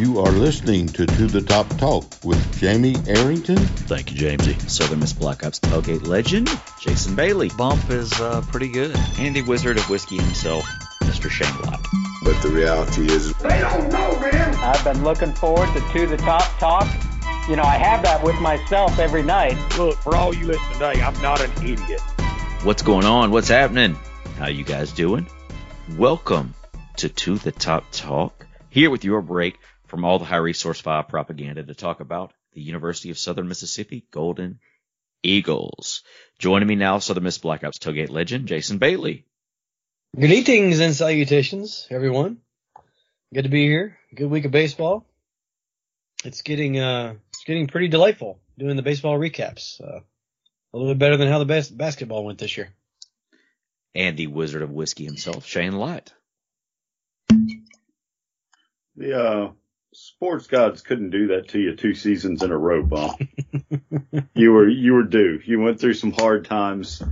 [0.00, 3.58] You are listening to To the Top Talk with Jamie Arrington.
[3.58, 4.58] Thank you, Jamesy.
[4.70, 6.48] Southern Miss Black Ops tailgate legend,
[6.80, 7.50] Jason Bailey.
[7.50, 8.96] Bump is uh, pretty good.
[9.18, 10.64] Andy Wizard of Whiskey himself,
[11.02, 11.28] Mr.
[11.28, 11.86] Shane Lott.
[12.24, 14.54] But the reality is, They don't know, man.
[14.54, 16.88] I've been looking forward to To the Top Talk.
[17.46, 19.58] You know, I have that with myself every night.
[19.76, 22.00] Look, for all you listen today, I'm not an idiot.
[22.62, 23.32] What's going on?
[23.32, 23.98] What's happening?
[24.38, 25.26] How you guys doing?
[25.98, 26.54] Welcome
[26.96, 28.46] to To the Top Talk.
[28.70, 29.58] Here with your break
[29.90, 34.06] from all the high resource file propaganda to talk about the University of Southern Mississippi
[34.12, 34.60] Golden
[35.22, 36.04] Eagles.
[36.38, 39.26] Joining me now, Southern Miss Black Ops tailgate legend, Jason Bailey.
[40.16, 42.38] Greetings and salutations, everyone.
[43.34, 43.98] Good to be here.
[44.14, 45.06] Good week of baseball.
[46.24, 49.80] It's getting uh, it's getting pretty delightful doing the baseball recaps.
[49.80, 50.00] Uh,
[50.72, 52.70] a little bit better than how the bas- basketball went this year.
[53.94, 56.12] And the Wizard of Whiskey himself, Shane Light.
[58.96, 59.52] The uh,
[59.92, 63.20] sports gods couldn't do that to you two seasons in a row, Bob.
[64.34, 65.40] you were you were due.
[65.44, 67.02] You went through some hard times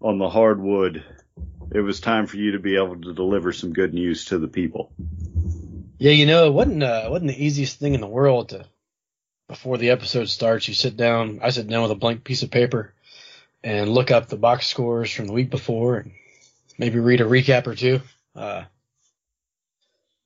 [0.00, 1.04] on the hardwood.
[1.72, 4.48] It was time for you to be able to deliver some good news to the
[4.48, 4.92] people.
[5.98, 8.66] Yeah, you know, it wasn't uh, it wasn't the easiest thing in the world to
[9.48, 10.68] before the episode starts.
[10.68, 11.40] You sit down.
[11.42, 12.92] I sit down with a blank piece of paper
[13.62, 16.12] and look up the box scores from the week before and
[16.78, 18.00] maybe read a recap or two.
[18.34, 18.64] Uh,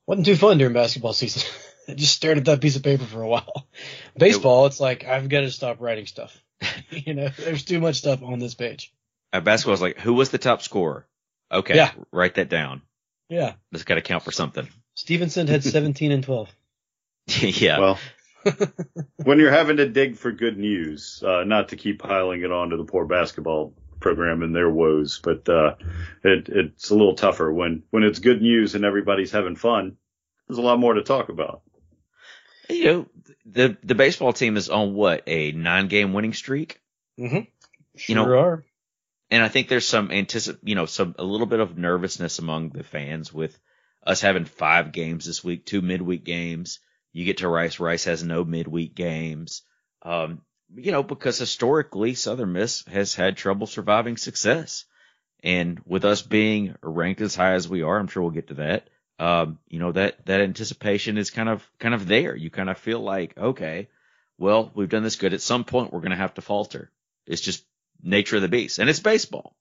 [0.06, 1.42] wasn't too fun during basketball season.
[1.88, 3.66] I just stared at that piece of paper for a while.
[4.16, 6.36] Baseball, it's like I've got to stop writing stuff.
[6.90, 8.92] you know, there's too much stuff on this page.
[9.32, 11.06] At basketball, I was like, who was the top scorer?
[11.50, 11.92] Okay, Yeah.
[12.12, 12.82] write that down.
[13.28, 14.68] Yeah, That's got to count for something.
[14.94, 16.54] Stevenson had 17 and 12.
[17.40, 17.78] yeah.
[17.78, 17.98] Well,
[19.16, 22.70] when you're having to dig for good news, uh, not to keep piling it on
[22.70, 25.74] to the poor basketball program and their woes, but uh,
[26.22, 29.96] it, it's a little tougher when when it's good news and everybody's having fun.
[30.46, 31.62] There's a lot more to talk about.
[32.70, 33.06] You know,
[33.46, 36.80] the the baseball team is on what a nine game winning streak,
[37.18, 37.40] Mm-hmm.
[38.08, 38.64] You know- are.
[39.30, 42.70] and I think there's some anticip, you know, some a little bit of nervousness among
[42.70, 43.58] the fans with
[44.06, 46.80] us having five games this week, two midweek games.
[47.12, 49.62] You get to Rice, Rice has no midweek games.
[50.02, 50.42] Um,
[50.74, 54.84] you know, because historically Southern Miss has had trouble surviving success.
[55.42, 58.54] And with us being ranked as high as we are, I'm sure we'll get to
[58.54, 58.88] that.
[59.18, 62.34] Um, you know, that, that anticipation is kind of, kind of there.
[62.34, 63.88] You kind of feel like, okay,
[64.38, 65.34] well, we've done this good.
[65.34, 66.90] At some point, we're going to have to falter.
[67.26, 67.64] It's just
[68.02, 69.56] nature of the beast and it's baseball.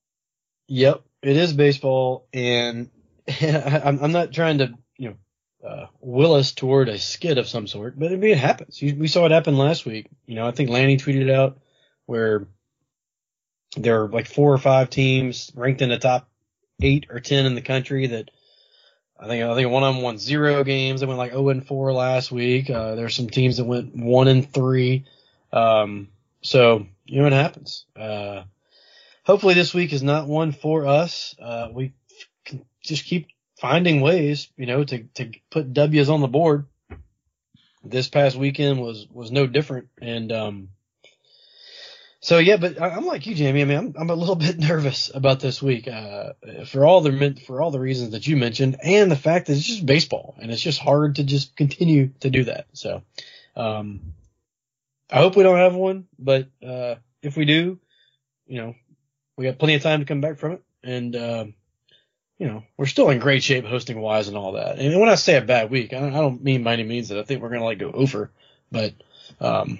[0.67, 2.89] Yep, it is baseball, and
[3.41, 7.67] I'm, I'm not trying to, you know, uh, will us toward a skid of some
[7.67, 8.81] sort, but I mean, it happens.
[8.81, 10.07] We saw it happen last week.
[10.25, 11.59] You know, I think Lanny tweeted out
[12.05, 12.47] where
[13.77, 16.29] there are like four or five teams ranked in the top
[16.81, 18.29] eight or ten in the country that
[19.23, 20.99] I think I think one of them won zero games.
[20.99, 22.69] They went like 0 and 4 last week.
[22.69, 25.05] Uh, there's some teams that went one and three.
[25.53, 26.09] Um,
[26.41, 27.85] so you know what happens.
[27.95, 28.43] Uh,
[29.23, 31.35] hopefully this week is not one for us.
[31.41, 31.93] Uh, we
[32.81, 36.65] just keep finding ways, you know, to, to put W's on the board.
[37.81, 39.87] This past weekend was, was no different.
[40.01, 40.69] And, um,
[42.23, 43.61] so yeah, but I'm like you, Jamie.
[43.61, 46.33] I mean, I'm, I'm a little bit nervous about this week, uh,
[46.65, 49.67] for all the, for all the reasons that you mentioned and the fact that it's
[49.67, 52.65] just baseball and it's just hard to just continue to do that.
[52.73, 53.03] So,
[53.55, 54.13] um,
[55.11, 57.79] I hope we don't have one, but, uh, if we do,
[58.47, 58.75] you know,
[59.37, 61.53] we got plenty of time to come back from it, and um,
[62.37, 64.79] you know we're still in great shape hosting wise and all that.
[64.79, 67.09] And when I say a bad week, I don't, I don't mean by any means
[67.09, 68.31] that I think we're gonna like go over,
[68.71, 68.93] but
[69.39, 69.79] um,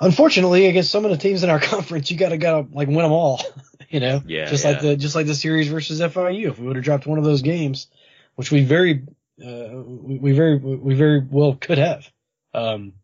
[0.00, 3.12] unfortunately against some of the teams in our conference, you gotta gotta like win them
[3.12, 3.40] all,
[3.90, 4.22] you know.
[4.26, 4.70] Yeah, Just yeah.
[4.72, 6.48] like the just like the series versus FIU.
[6.48, 7.86] If we would have dropped one of those games,
[8.34, 9.04] which we very
[9.44, 12.10] uh, we, we very we very well could have,
[12.54, 12.94] um,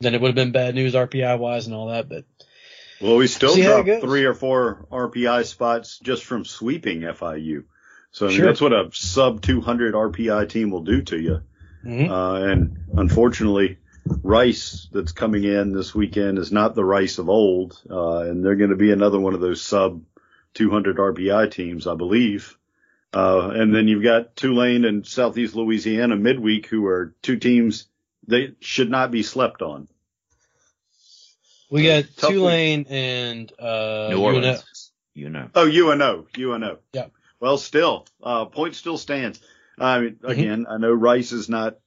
[0.00, 2.24] then it would have been bad news RPI wise and all that, but.
[3.02, 7.64] Well, we still See how dropped three or four RPI spots just from sweeping FIU.
[8.10, 8.46] So I mean, Sure.
[8.46, 11.40] that's what a sub 200 RPI team will do to you.
[11.82, 12.10] Mhm.
[12.10, 17.80] Uh, and unfortunately, Rice that's coming in this weekend is not the Rice of old.
[17.88, 20.02] Uh, and they're going to be another one of those sub
[20.54, 22.56] 200 RPI teams, I believe.
[23.12, 27.86] Uh, and then you've got Tulane and Southeast Louisiana midweek, who are two teams
[28.26, 29.88] they should not be slept on.
[31.70, 34.20] We got Tough Tulane and uh, New UNF.
[34.20, 35.50] Orleans, you know.
[35.54, 36.78] Oh, UNO, UNO.
[36.92, 37.06] Yeah.
[37.38, 39.40] Well, still, uh, point still stands.
[39.78, 40.30] I mean, Mm-hmm.
[40.30, 41.78] again, I know Rice is not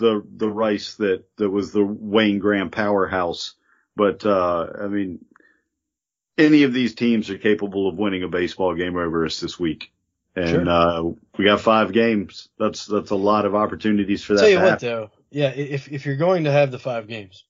[0.00, 3.54] the the Rice that that was the Wayne Graham powerhouse,
[3.94, 5.24] but uh, I mean,
[6.36, 9.92] any of these teams are capable of winning a baseball game over us this week.
[10.36, 10.68] And Sure.
[10.68, 11.02] uh,
[11.36, 12.48] we got five games.
[12.58, 14.40] That's that's a lot of opportunities for that.
[14.40, 14.88] Tell you what happen.
[14.88, 17.44] though, yeah, if if you're going to have the five games,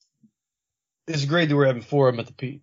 [1.06, 2.62] it's great that we're having four of them at the Pete.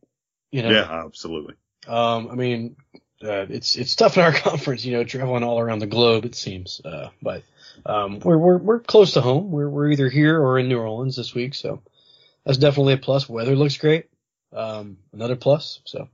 [0.51, 1.55] You know, Yeah, absolutely.
[1.87, 2.75] Um, I mean,
[3.23, 6.25] uh, it's it's tough in our conference, you know, traveling all around the globe.
[6.25, 7.43] It seems, uh, but
[7.85, 9.51] um, we're we're we're close to home.
[9.51, 11.81] We're we're either here or in New Orleans this week, so
[12.45, 13.27] that's definitely a plus.
[13.27, 14.05] Weather looks great.
[14.53, 15.81] Um, another plus.
[15.85, 16.07] So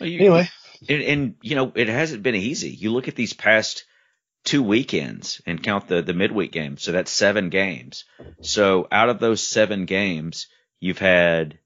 [0.00, 0.48] Well, you- anyway,
[0.88, 2.70] and, and you know it hasn't been easy.
[2.70, 3.84] You look at these past
[4.44, 8.04] two weekends and count the the midweek games, so that's seven games.
[8.40, 10.46] So out of those seven games,
[10.80, 11.58] you've had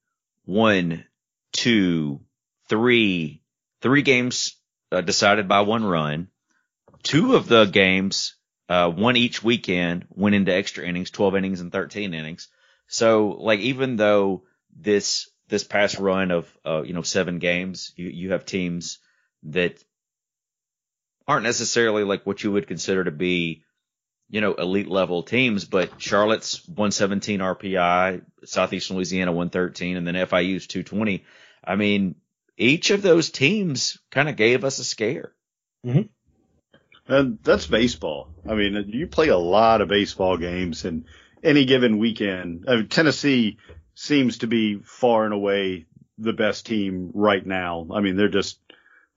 [0.45, 1.05] one,
[1.53, 2.21] two,
[2.69, 3.43] three,
[3.85, 4.57] three games
[4.91, 6.29] uh, decided by one run.
[7.03, 8.35] Two of the games,
[8.71, 12.49] uh, one each weekend, went into extra innings, twelve innings and thirteen innings.
[12.89, 14.45] So like even though
[14.75, 19.01] this this past run of uh, you know seven games, you you have teams
[19.45, 19.85] that
[21.29, 23.65] aren't necessarily like what you would consider to be
[24.31, 30.67] you know elite level teams, but Charlotte's 117 RPI, Southeastern Louisiana 113, and then FIU's
[30.67, 31.23] 220.
[31.63, 32.15] I mean,
[32.57, 35.33] each of those teams kind of gave us a scare.
[35.85, 37.13] Mm-hmm.
[37.13, 38.29] And that's baseball.
[38.49, 41.05] I mean, you play a lot of baseball games and
[41.43, 42.65] any given weekend.
[42.67, 43.59] I mean, Tennessee
[43.95, 45.87] seems to be far and away
[46.19, 47.87] the best team right now.
[47.93, 48.59] I mean, they're just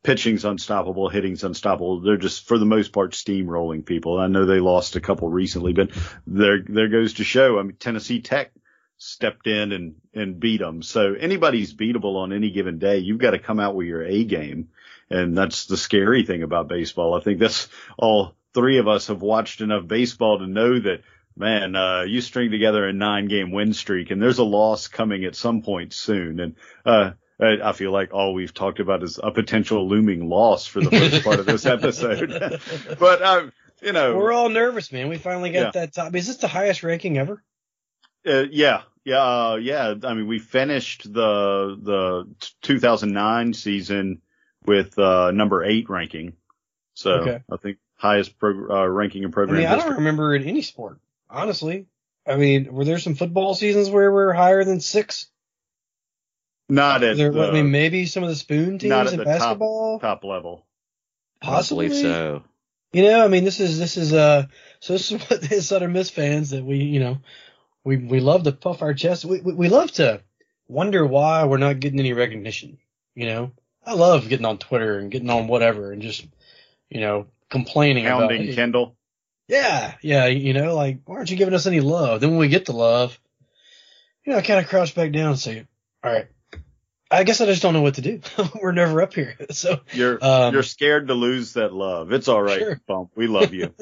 [0.04, 2.02] pitching's unstoppable, hitting's unstoppable.
[2.02, 4.20] They're just for the most part steamrolling people.
[4.20, 5.92] I know they lost a couple recently, but
[6.26, 7.60] there there goes to show.
[7.60, 8.52] I mean, Tennessee Tech
[8.98, 10.82] stepped in and and beat them.
[10.82, 12.98] So anybody's beatable on any given day.
[12.98, 14.70] You've got to come out with your A game.
[15.10, 17.14] And that's the scary thing about baseball.
[17.16, 21.02] I think that's all three of us have watched enough baseball to know that,
[21.38, 25.24] man, uh, you string together a nine game win streak and there's a loss coming
[25.24, 26.40] at some point soon.
[26.42, 26.56] And,
[26.86, 30.90] uh, I feel like all we've talked about is a potential looming loss for the
[30.90, 32.60] first part of this episode.
[33.00, 35.08] but, um, you know, we're all nervous, man.
[35.08, 35.82] We finally got Yeah.
[35.82, 36.16] that top.
[36.16, 37.44] Is this the highest ranking ever?
[38.28, 39.94] Uh, yeah, yeah, uh, yeah.
[40.04, 42.28] I mean, we finished the the
[42.62, 44.22] 2009 season
[44.66, 46.34] with uh, number eight ranking.
[46.94, 47.42] So Okay.
[47.52, 49.90] I think highest pro, uh, ranking in I program mean, I history.
[49.90, 51.86] don't remember in any sport, honestly.
[52.26, 55.28] I mean, were there some football seasons where we're higher than six?
[56.70, 59.20] Not at There, the I mean, maybe some of the spoon teams not at in
[59.20, 60.00] the top- basketball.
[60.00, 60.66] top level.
[61.42, 61.86] Possibly.
[61.88, 62.44] I so.
[62.92, 64.48] You know, I mean, this is this is uh,
[64.82, 67.20] so this is what the Southern Miss fans that we, you know,
[67.88, 69.24] we we love to puff our chest.
[69.24, 70.22] We, we we love to
[70.68, 72.80] wonder why we're not getting any recognition.
[73.16, 73.52] You know,
[73.86, 76.28] I love getting on Twitter and getting on whatever and just,
[76.90, 78.30] you know, complaining about.
[78.30, 78.98] Pounding hey, Kendall.
[79.48, 82.20] yeah, yeah, you know, like why aren't you giving us any love?
[82.20, 83.18] Then when we get the love,
[84.26, 85.66] you know, I kind of crouch back down and say,
[86.04, 86.28] all right,
[87.10, 88.22] I guess I just don't know what to do.
[88.62, 92.12] we're never up here, so You're Um, you're scared to lose that love.
[92.12, 92.82] It's all right, Sure.
[92.88, 93.12] Bump.
[93.16, 93.74] We love you.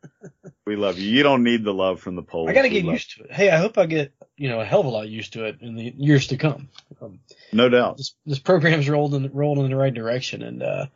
[0.66, 1.08] we love you.
[1.10, 2.50] You don't need the love from the polls.
[2.50, 3.32] I got to We get used to it.
[3.32, 5.58] Hey, I hope I get you know a hell of a lot used to it
[5.62, 6.68] in the years to come.
[7.00, 7.20] Um,
[7.52, 7.96] No doubt.
[7.96, 10.86] this this program's rolled in rolled in the right direction, and uh,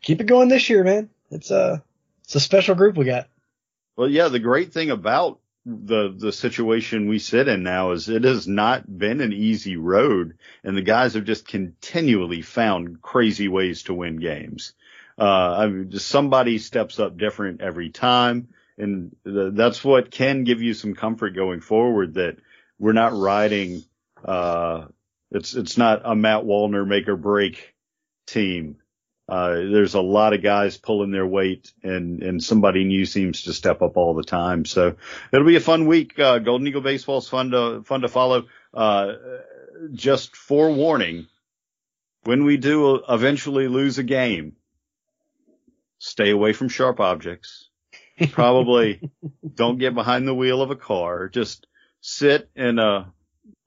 [0.00, 1.08] keep it going this year, man.
[1.30, 1.82] It's a
[2.24, 3.28] it's a special group we got.
[3.96, 8.24] Well, yeah, the great thing about the the situation we sit in now is it
[8.24, 13.84] has not been an easy road, and the guys have just continually found crazy ways
[13.84, 14.72] to win games.
[15.18, 20.62] Uh, I mean, somebody steps up different every time, and th- that's what can give
[20.62, 22.14] you some comfort going forward.
[22.14, 22.38] That
[22.78, 23.84] we're not riding.
[24.24, 24.86] Uh,
[25.30, 27.74] it's it's not a Matt Wallner make or break
[28.26, 28.78] team.
[29.28, 33.52] Uh, there's a lot of guys pulling their weight and, and somebody new seems to
[33.52, 34.64] step up all the time.
[34.64, 34.96] So
[35.32, 36.18] it'll be a fun week.
[36.18, 38.46] Uh, Golden Eagle baseball is fun to, fun to follow.
[38.74, 39.12] Uh,
[39.92, 41.28] just forewarning,
[42.24, 44.56] when we do eventually lose a game,
[45.98, 47.68] stay away from sharp objects.
[48.32, 49.10] Probably
[49.54, 51.28] don't get behind the wheel of a car.
[51.28, 51.66] Just
[52.00, 53.12] sit in a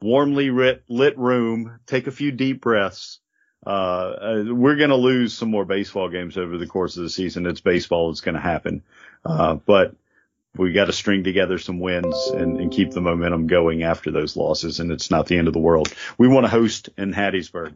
[0.01, 3.19] warmly lit, lit room, take a few deep breaths.
[3.65, 7.09] Uh, uh, we're going to lose some more baseball games over the course of the
[7.09, 7.45] season.
[7.45, 8.11] It's baseball.
[8.11, 8.83] It's going to happen.
[9.25, 9.95] Uh, but
[10.55, 14.37] we got to string together some wins and, and keep the momentum going after those
[14.37, 14.79] losses.
[14.79, 15.93] And it's not the end of the world.
[16.17, 17.75] We want to host in Hattiesburg.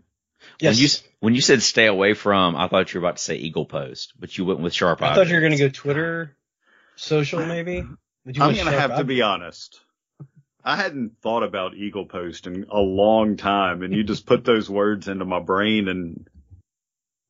[0.59, 3.23] Yes, When you when you said stay away from, I thought you were about to
[3.23, 5.01] say Eagle Post, but you went with sharp.
[5.01, 6.35] I thought you were gonna go Twitter,
[6.95, 7.83] social maybe.
[8.25, 9.79] But you I'm going to sharp have to be honest.
[10.63, 14.69] I hadn't thought about Eagle Post in a long time, and you just put those
[14.69, 16.27] words into my brain, and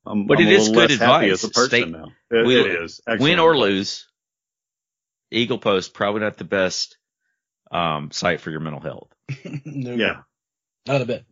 [0.06, 1.44] I'm, But I'm it a is little good less happy advice.
[1.44, 2.06] as a person Stay- now.
[2.30, 4.06] It, we- it is win or lose.
[5.30, 6.96] Eagle Post probably not the best
[7.70, 9.08] um, site for your mental health.
[9.64, 10.22] no, Yeah.
[10.88, 11.24] not a bit.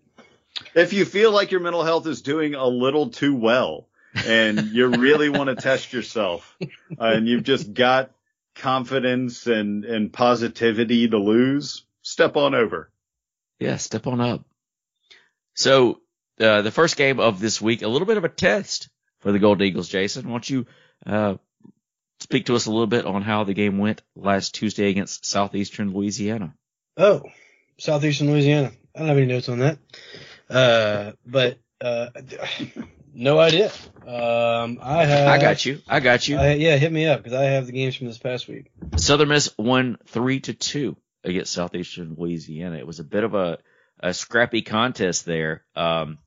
[0.75, 4.87] If you feel like your mental health is doing a little too well, and you
[4.89, 6.67] really want to test yourself, uh,
[7.01, 8.13] and you've just got
[8.55, 12.91] confidence and, and positivity to lose, step on over.
[13.61, 14.45] Yeah, step on up.
[15.55, 16.01] So,
[16.41, 18.89] uh, the first game of this week, a little bit of a test
[19.21, 19.89] for the Gold Eagles.
[19.89, 20.67] Jason, why don't you,
[21.05, 21.35] uh,
[22.21, 25.93] speak to us a little bit on how the game went last Tuesday against Southeastern
[25.93, 26.55] Louisiana?
[26.97, 27.23] Oh,
[27.79, 28.73] Southeastern Louisiana.
[28.95, 29.79] I don't have any notes on that.
[30.49, 32.09] Uh, but, uh,
[33.13, 33.71] no idea.
[34.07, 35.29] Um, I have.
[35.29, 35.81] I got you.
[35.87, 36.39] I got you.
[36.39, 38.71] I, yeah, hit me up because I have the games from this past week.
[38.97, 42.77] Southern Miss won three to two against Southeastern Louisiana.
[42.77, 43.59] It was a bit of a,
[44.01, 45.65] a scrappy contest there.
[45.75, 46.19] Um,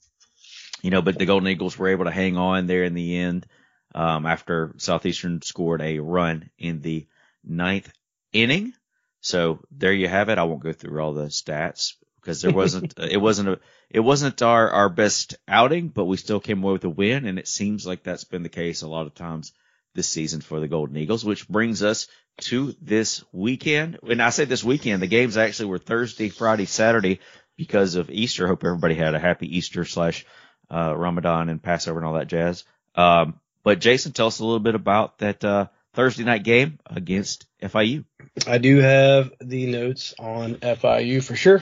[0.82, 3.46] you know, but the Golden Eagles were able to hang on there in the end.
[3.94, 7.08] Um, after Southeastern scored a run in the
[7.44, 7.92] ninth
[8.32, 8.74] inning.
[9.20, 10.38] So there you have it.
[10.38, 14.42] I won't go through all the stats because there wasn't, it wasn't a, it wasn't
[14.42, 17.26] our, our best outing, but we still came away with a win.
[17.26, 19.52] And it seems like that's been the case a lot of times
[19.94, 22.08] this season for the Golden Eagles, which brings us
[22.42, 23.98] to this weekend.
[24.02, 27.20] When I say this weekend, the games actually were Thursday, Friday, Saturday
[27.58, 28.48] because of Easter.
[28.48, 30.26] Hope everybody had a happy Easter slash,
[30.70, 32.64] uh, Ramadan and Passover and all that jazz.
[32.96, 37.46] Um, but Jason, tell us a little bit about that, uh, Thursday night game against
[37.62, 38.06] FIU.
[38.48, 41.62] I do have the notes on FIU for sure.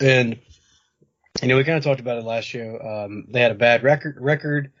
[0.00, 0.40] And,
[1.40, 2.78] you know, we kind of talked about it last show.
[2.80, 4.72] Um, they had a bad record, record,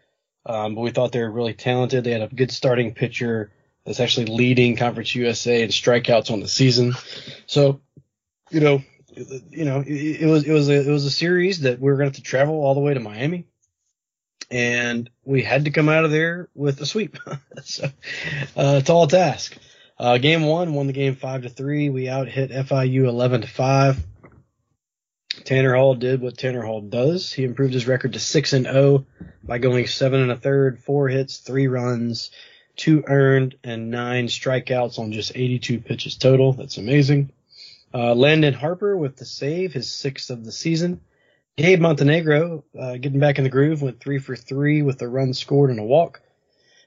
[0.46, 2.04] um, but we thought they were really talented.
[2.04, 3.50] They had a good starting pitcher
[3.84, 6.94] that's actually leading Conference USA in strikeouts on the season.
[7.46, 7.80] So,
[8.50, 8.82] you know,
[9.14, 11.96] you know, it, it was, it was a, it was a series that we were
[11.96, 13.46] going to have to travel all the way to Miami
[14.52, 17.18] and we had to come out of there with a sweep.
[17.64, 17.88] so,
[18.54, 19.56] uh, tall task.
[19.98, 21.88] Uh, game one won the game five to three.
[21.88, 23.98] We out hit FIU 11 to five.
[25.52, 27.30] Tanner Hall did what Tanner Hall does.
[27.30, 29.04] He improved his record to six and zero
[29.44, 32.30] by going seven and a third, four hits, three runs,
[32.74, 36.54] two earned, and nine strikeouts on just 82 pitches total.
[36.54, 37.32] That's amazing.
[37.92, 41.02] Uh, Landon Harper with the save, his sixth of the season.
[41.58, 45.34] Gabe Montenegro, uh, getting back in the groove, went three for three with a run
[45.34, 46.22] scored and a walk.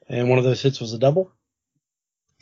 [0.10, 1.32] And one of those hits was a double.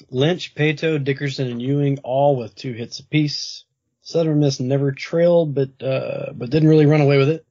[0.10, 3.66] Lynch, Paetow, Dickerson, and Ewing all with two hits apiece.
[4.04, 7.46] Southern Miss never trailed, but, uh, but didn't really run away with it.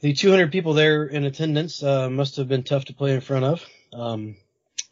[0.00, 3.44] The 200 people there in attendance, uh, must have been tough to play in front
[3.44, 3.64] of.
[3.92, 4.36] Um,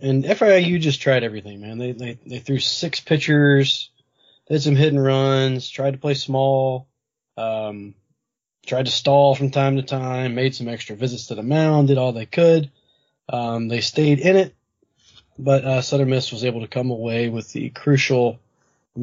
[0.00, 1.78] and FIU just tried everything, man.
[1.78, 3.90] They, they, they threw six pitchers,
[4.48, 6.88] did some hit and runs, tried to play small.
[7.36, 7.94] Um,
[8.66, 11.98] tried to stall from time to time, made some extra visits to the mound, did
[11.98, 12.70] all they could.
[13.28, 14.54] Um, they stayed in it,
[15.38, 18.38] but uh, Southern Miss was able to come away with the crucial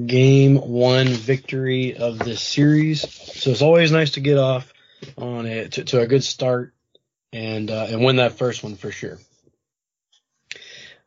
[0.05, 3.01] game one victory of this series.
[3.01, 4.73] So it's always nice to get off
[5.17, 6.73] on it to, to a good start
[7.31, 9.19] and uh, and win that first one for sure.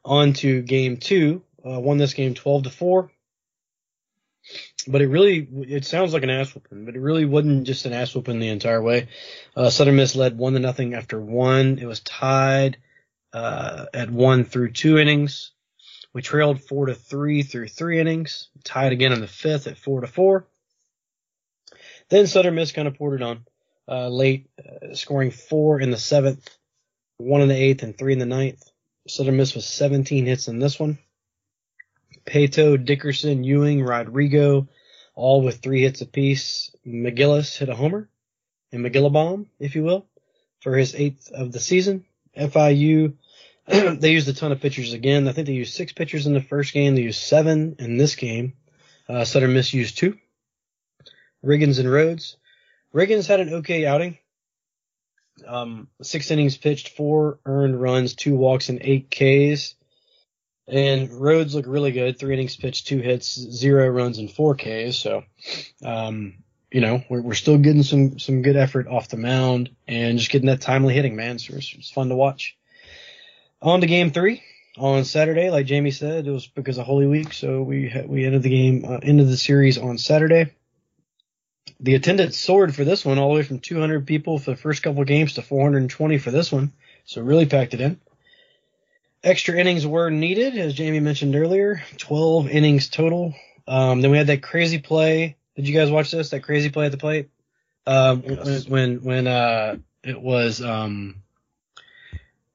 [0.05, 3.11] On to game two, uh, won this game 12 to four
[4.87, 7.93] but it really it sounds like an ass whooping, but it really wasn't just an
[7.93, 9.09] ass whooping the entire way.
[9.55, 11.79] Uh, Southern Miss led one to nothing after one.
[11.79, 12.79] It was tied
[13.33, 15.53] uh, at one through two innings.
[16.13, 18.49] We trailed four to three through three innings.
[18.65, 20.47] Tied again in the fifth at four to four.
[22.09, 23.45] Then Southern Miss kind of poured it on
[23.89, 26.49] uh, late, uh, scoring four in the seventh,
[27.19, 28.63] one in the eighth, and three in the ninth.
[29.07, 30.99] Southern Miss was 17 hits in this one.
[32.27, 34.69] Paetow, Dickerson, Ewing, Rodrigo,
[35.15, 36.75] all with three hits apiece.
[36.87, 38.09] McGillis hit a homer,
[38.73, 40.07] and McGillibomb, if you will,
[40.61, 42.05] for his eighth of the season.
[42.37, 43.15] FIU,
[43.99, 45.29] they used a ton of pitchers again.
[45.29, 46.95] I think they used six pitchers in the first game.
[46.95, 48.55] They used seven in this game.
[49.09, 50.17] Uh, Southern Miss used two.
[51.45, 52.37] Riggins and Rhodes.
[52.95, 54.19] Riggins had an okay outing.
[55.47, 59.75] Um, six innings pitched, four earned runs, two walks, and eight Ks.
[60.67, 62.19] And Rhodes looked really good.
[62.19, 64.97] Three innings pitched, two hits, zero runs, and four Ks.
[64.97, 65.25] So,
[65.85, 70.19] um, you know, we're, we're still getting some, some good effort off the mound and
[70.19, 71.39] just getting that timely hitting, man.
[71.39, 72.58] So it's, it's fun to watch.
[73.61, 74.43] On to game three
[74.77, 75.51] on Saturday.
[75.51, 77.33] Like Jamie said, it was because of Holy Week.
[77.33, 80.53] So we, we ended the game, uh, ended the series on Saturday.
[81.81, 84.83] The attendance soared for this one all the way from 200 people for the first
[84.83, 86.73] couple games to 420 for this one.
[87.05, 88.01] So really packed it in.
[89.23, 91.83] Extra innings were needed, as Jamie mentioned earlier.
[91.99, 93.35] 12 innings total.
[93.67, 95.37] Um, then we had that crazy play.
[95.57, 96.31] Did you guys watch this?
[96.31, 97.29] That crazy play at the plate?
[97.87, 98.69] Um, yes.
[98.69, 101.23] when, when, uh, it was, um,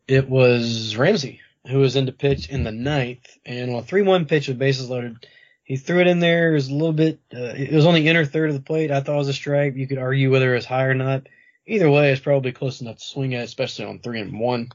[0.07, 4.27] it was Ramsey who was in to pitch in the ninth and on a 3-1
[4.27, 5.25] pitch with bases loaded,
[5.63, 6.51] he threw it in there.
[6.51, 8.91] It was a little bit, uh, it was on the inner third of the plate.
[8.91, 9.75] I thought it was a strike.
[9.75, 11.27] You could argue whether it was high or not.
[11.65, 14.69] Either way, it's probably close enough to swing at, especially on three and one.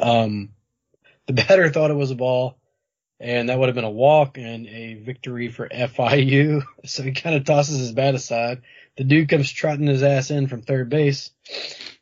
[0.00, 0.50] Um,
[1.26, 2.58] the batter thought it was a ball,
[3.20, 6.64] and that would have been a walk and a victory for FIU.
[6.84, 8.62] So he kind of tosses his bat aside.
[8.96, 11.30] The dude comes trotting his ass in from third base,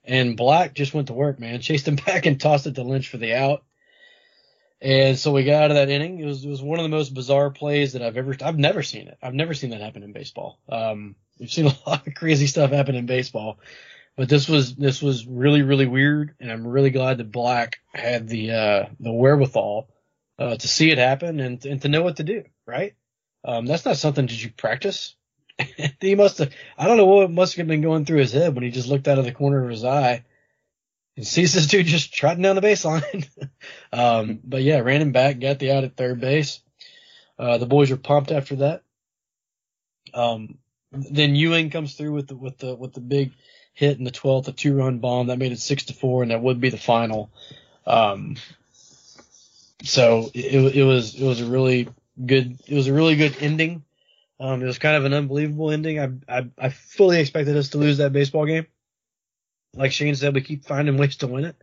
[0.07, 1.61] and Black just went to work, man.
[1.61, 3.65] Chased him back and tossed it to Lynch for the out.
[4.81, 6.21] And so we got out of that inning.
[6.21, 8.83] It was it was one of the most bizarre plays that I've ever I've never
[8.83, 9.17] seen it.
[9.23, 10.59] I've never seen that happen in baseball.
[10.69, 13.59] Um, we've seen a lot of crazy stuff happen in baseball,
[14.17, 18.29] but this was this was really really weird, and I'm really glad that Black had
[18.29, 19.89] the uh, the wherewithal
[20.39, 22.45] uh, to see it happen and and to know what to do.
[22.67, 22.95] Right?
[23.45, 25.15] Um, that's not something that you practice.
[26.01, 26.53] he must have.
[26.77, 29.09] I don't know what must have been going through his head when he just looked
[29.09, 30.25] out of the corner of his eye
[31.17, 33.29] and sees this dude just trotting down the baseline.
[33.93, 36.61] um, but yeah, ran him back, got the out at third base.
[37.39, 38.83] Uh, the boys are pumped after that.
[40.15, 40.59] Um,
[40.93, 43.33] then Ewing comes through with the with the with the big
[43.75, 46.31] hit in the 12th, a two run bomb that made it six to four, and
[46.31, 47.31] that would be the final.
[47.87, 48.37] Um,
[49.83, 51.89] so it, it was it was a really
[52.25, 53.85] good it was a really good ending.
[54.39, 55.99] Um, it was kind of an unbelievable ending.
[55.99, 58.67] I, I I fully expected us to lose that baseball game.
[59.75, 61.57] Like Shane said, we keep finding ways to win it,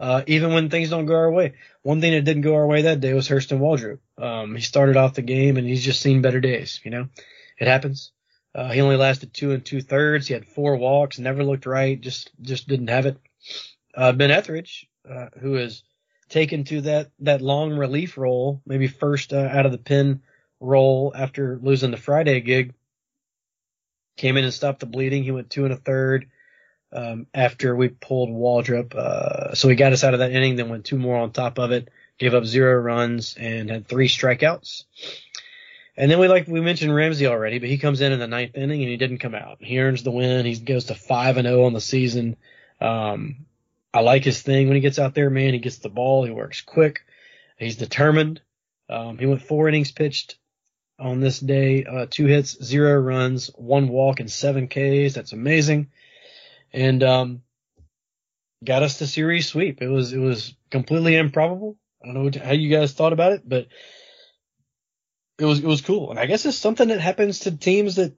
[0.00, 1.54] uh, even when things don't go our way.
[1.82, 3.98] One thing that didn't go our way that day was Hurston Waldrep.
[4.22, 6.80] Um, he started off the game and he's just seen better days.
[6.84, 7.08] You know,
[7.58, 8.12] it happens.
[8.54, 10.28] Uh, he only lasted two and two thirds.
[10.28, 13.18] He had four walks, never looked right, just just didn't have it.
[13.94, 15.82] Uh, ben Ethridge, uh, who has
[16.28, 20.22] taken to that that long relief role, maybe first uh, out of the pen
[20.64, 22.74] role after losing the Friday gig,
[24.16, 25.24] came in and stopped the bleeding.
[25.24, 26.28] He went two and a third
[26.92, 28.94] um, after we pulled Waldrep.
[28.94, 31.58] Uh, so he got us out of that inning, then went two more on top
[31.58, 34.84] of it, gave up zero runs and had three strikeouts.
[35.96, 38.56] And then we like we mentioned Ramsey already, but he comes in in the ninth
[38.56, 39.58] inning and he didn't come out.
[39.60, 40.44] He earns the win.
[40.44, 42.36] He goes to five and zero oh on the season.
[42.80, 43.46] Um,
[43.92, 45.52] I like his thing when he gets out there, man.
[45.52, 46.24] He gets the ball.
[46.24, 47.02] He works quick.
[47.56, 48.40] He's determined.
[48.88, 50.36] Um, he went four innings pitched
[50.98, 55.14] on this day, uh, two hits, zero runs, one walk, and seven Ks.
[55.14, 55.90] That's amazing
[56.74, 57.42] and um,
[58.62, 59.80] got us the series sweep.
[59.80, 61.78] It was it was completely improbable.
[62.02, 63.68] I don't know how you guys thought about it, but
[65.38, 66.10] it was it was cool.
[66.10, 68.12] And I guess it's something that happens to teams that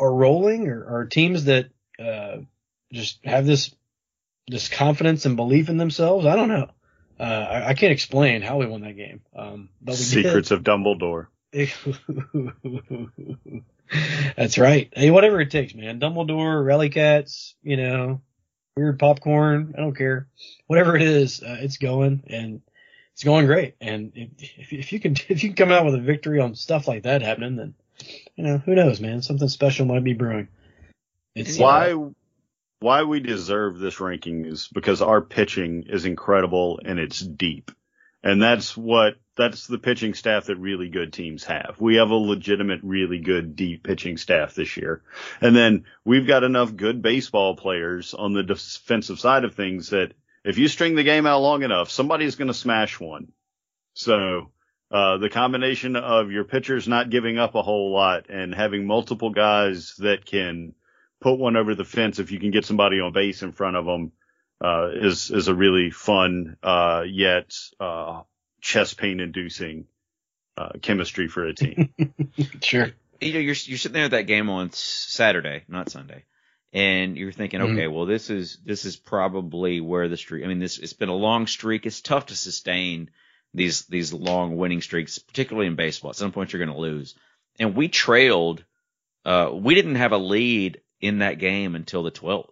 [0.00, 1.68] are rolling or, or teams that
[2.02, 2.38] uh,
[2.90, 3.74] just have this
[4.48, 6.26] this confidence and belief in themselves.
[6.26, 6.70] I don't know.
[7.20, 9.20] Uh, I, I, can't explain how we won that game.
[9.36, 10.58] Um, Secrets did.
[10.58, 11.28] of Dumbledore.
[14.36, 14.92] That's right.
[14.94, 15.98] Hey, whatever it takes, man.
[16.00, 18.20] Dumbledore, Rally Cats, you know,
[18.76, 19.74] weird popcorn.
[19.76, 20.26] I don't care.
[20.66, 22.60] Whatever it is, uh, it's going and
[23.12, 23.76] it's going great.
[23.80, 26.88] And if, if you can, if you can come out with a victory on stuff
[26.88, 27.74] like that happening, then,
[28.34, 29.22] you know, who knows, man?
[29.22, 30.48] Something special might be brewing.
[31.36, 32.10] It's why, uh,
[32.80, 37.70] why we deserve this ranking is because our pitching is incredible and it's deep.
[38.22, 41.76] And that's what that's the pitching staff that really good teams have.
[41.78, 45.02] We have a legitimate, really good deep pitching staff this year.
[45.40, 50.12] And then we've got enough good baseball players on the defensive side of things that
[50.44, 53.32] if you string the game out long enough, somebody's going to smash one.
[53.94, 54.50] So,
[54.90, 59.30] uh, the combination of your pitchers not giving up a whole lot and having multiple
[59.30, 60.74] guys that can
[61.20, 63.86] put one over the fence if you can get somebody on base in front of
[63.86, 64.12] them,
[64.62, 68.22] uh, is, is a really fun, uh, yet, uh,
[68.64, 69.86] chest pain inducing
[70.56, 71.92] uh, chemistry for a team.
[72.62, 72.88] sure.
[73.20, 76.24] You know, you're you're sitting there at that game on Saturday, not Sunday,
[76.72, 77.74] and you're thinking, mm-hmm.
[77.74, 80.44] okay, well, this is this is probably where the streak.
[80.44, 81.86] I mean, this it's been a long streak.
[81.86, 83.10] It's tough to sustain
[83.52, 86.10] these these long winning streaks, particularly in baseball.
[86.10, 87.14] At some point, you're going to lose.
[87.58, 88.64] And we trailed.
[89.24, 92.50] Uh, we didn't have a lead in that game until the 12th.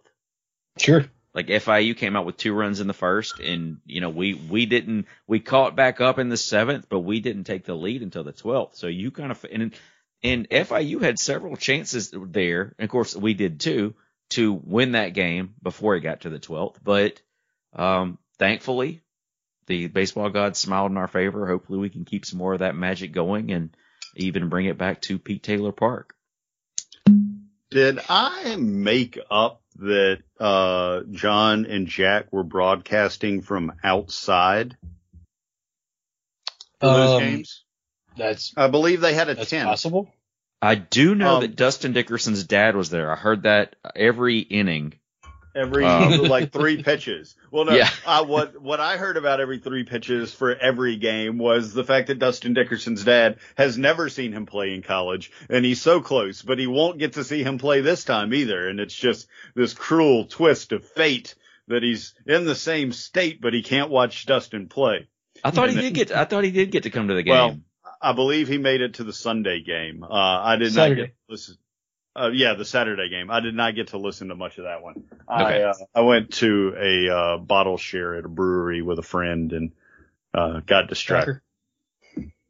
[0.79, 1.05] Sure.
[1.33, 4.65] Like FIU came out with two runs in the first, and you know we we
[4.65, 8.23] didn't we caught back up in the seventh, but we didn't take the lead until
[8.23, 8.75] the twelfth.
[8.75, 9.73] So you kind of and
[10.21, 13.95] and FIU had several chances there, and of course we did too
[14.29, 16.79] to win that game before it got to the twelfth.
[16.83, 17.19] But
[17.73, 19.01] um, thankfully,
[19.65, 21.47] the baseball gods smiled in our favor.
[21.47, 23.75] Hopefully, we can keep some more of that magic going and
[24.15, 26.13] even bring it back to Pete Taylor Park.
[27.73, 34.77] Did I make up that uh, John and Jack were broadcasting from outside
[36.79, 37.63] for those Um, games?
[38.17, 39.67] That's I believe they had a that's tent.
[39.67, 40.13] possible.
[40.61, 43.11] I do know Um, that Dustin Dickerson's dad was there.
[43.11, 44.93] I heard that every inning.
[45.55, 47.35] Every Um, like three pitches.
[47.51, 47.89] Well, no, Yeah.
[48.05, 52.07] uh, what what I heard about every three pitches for every game was the fact
[52.07, 56.41] that Dustin Dickerson's dad has never seen him play in college, and he's so close,
[56.41, 58.67] but he won't get to see him play this time either.
[58.67, 61.35] And it's just this cruel twist of fate
[61.67, 65.07] that he's in the same state, but he can't watch Dustin play.
[65.43, 66.11] I thought he And did get.
[66.11, 67.31] I thought he did get to come to the game.
[67.31, 67.57] Well,
[68.01, 70.03] I believe he made it to the Sunday game.
[70.03, 71.01] Uh, I did Saturday.
[71.01, 71.55] not get to listen.
[72.15, 73.31] Uh, yeah, the Saturday game.
[73.31, 75.03] I did not get to listen to much of that one.
[75.29, 75.63] Okay.
[75.63, 79.51] I, uh, I went to a, uh, bottle share at a brewery with a friend
[79.51, 79.71] and,
[80.33, 81.41] uh, got distracted.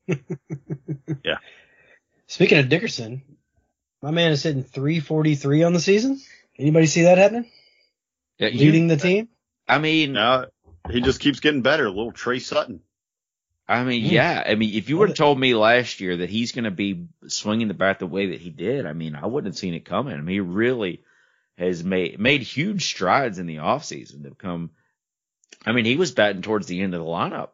[0.07, 1.37] Yeah.
[2.27, 3.21] Speaking of Dickerson,
[4.01, 6.19] my man is hitting 343 on the season.
[6.57, 7.49] Anybody see that happening?
[8.37, 9.29] Yeah, you- Leading the team?
[9.67, 10.47] I mean, Now
[10.91, 11.87] he just keeps getting better.
[11.89, 12.81] Little Trey Sutton.
[13.67, 14.43] I mean, yeah.
[14.45, 17.07] I mean, if you would have told me last year that he's going to be
[17.27, 19.85] swinging the bat the way that he did, I mean, I wouldn't have seen it
[19.85, 20.13] coming.
[20.13, 21.01] I mean, he really
[21.57, 24.71] has made made huge strides in the offseason to become.
[25.65, 27.49] I mean, he was batting towards the end of the lineup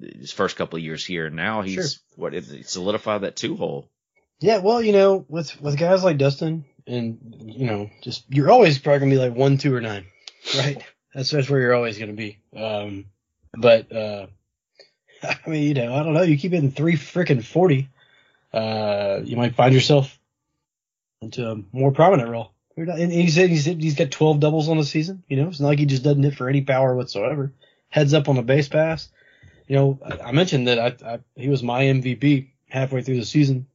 [0.00, 1.26] his first couple of years here.
[1.26, 2.30] And now he's Sure.
[2.30, 3.90] what solidified that two hole.
[4.40, 8.78] Yeah, well, you know, with with guys like Dustin, and you know, just you're always
[8.78, 10.06] probably gonna be like one, two, or nine,
[10.56, 10.82] right?
[11.14, 12.38] That's that's where you're always gonna be.
[12.54, 13.06] Um,
[13.56, 14.26] but uh,
[15.46, 16.22] I mean, you know, I don't know.
[16.22, 17.88] You keep hitting three freaking forty,
[18.52, 20.18] uh, you might find yourself
[21.20, 22.52] into a more prominent role.
[22.76, 25.22] And he said he's he's got 12 doubles on the season.
[25.28, 27.52] You know, it's not like he just doesn't hit for any power whatsoever.
[27.88, 29.08] Heads up on the base pass.
[29.66, 33.24] You know, I, I mentioned that I, I he was my MVP halfway through the
[33.24, 33.66] season.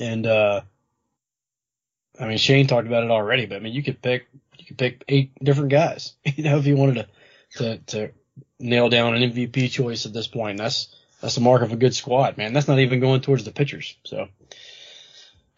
[0.00, 0.62] And uh
[2.18, 4.26] I mean Shane talked about it already, but I mean you could pick
[4.58, 7.08] you could pick eight different guys, you know, if you wanted to
[7.58, 8.12] to to
[8.58, 10.58] nail down an MVP choice at this point.
[10.58, 12.52] That's that's the mark of a good squad, man.
[12.52, 13.96] That's not even going towards the pitchers.
[14.04, 14.28] So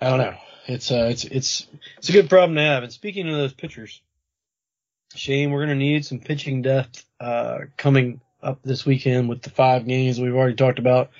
[0.01, 0.37] I don't know.
[0.67, 1.67] It's uh it's it's
[1.99, 2.83] it's a good problem to have.
[2.83, 4.01] And speaking of those pitchers,
[5.15, 9.87] Shane, we're gonna need some pitching depth uh coming up this weekend with the five
[9.87, 11.11] games we've already talked about.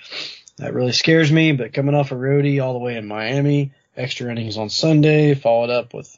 [0.59, 4.31] That really scares me, but coming off a roadie all the way in Miami, extra
[4.31, 6.17] innings on Sunday, followed up with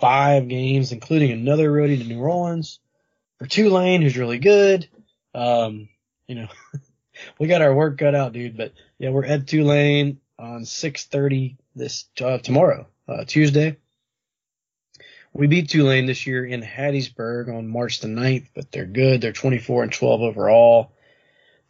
[0.00, 2.80] five games, including another roadie to New Orleans.
[3.42, 4.88] For Tulane, who's really good.
[5.34, 5.88] Um,
[6.28, 6.46] you know,
[7.40, 8.56] we got our work cut out, dude.
[8.56, 13.78] But yeah, we're at Tulane on 6:30 this uh, tomorrow, uh, Tuesday.
[15.32, 19.20] We beat Tulane this year in Hattiesburg on March the 9th, but they're good.
[19.20, 20.92] They're 24 and 12 overall.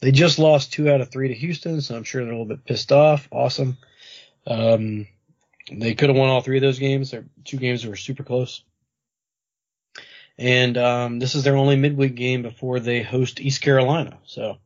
[0.00, 2.54] They just lost two out of three to Houston, so I'm sure they're a little
[2.54, 3.28] bit pissed off.
[3.30, 3.78] Awesome.
[4.46, 5.06] Um,
[5.70, 7.12] they could have won all three of those games.
[7.12, 8.62] They're two games that were super close.
[10.38, 14.18] And um, this is their only midweek game before they host East Carolina.
[14.24, 14.58] So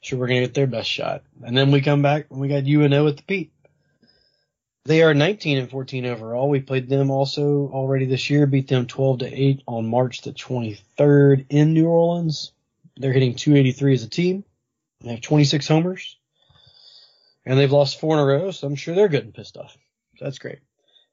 [0.00, 1.22] sure we're gonna get their best shot.
[1.42, 3.52] And then we come back and we got UNO at the Pete.
[4.84, 6.48] They are 19 and 14 overall.
[6.48, 8.46] We played them also already this year.
[8.46, 12.52] Beat them 12 to 8 on March the 23rd in New Orleans.
[12.96, 14.44] They're hitting 283 as a team.
[15.02, 16.16] They have 26 homers.
[17.44, 19.76] And they've lost four in a row, so I'm sure they're good and pissed off.
[20.16, 20.58] So that's great.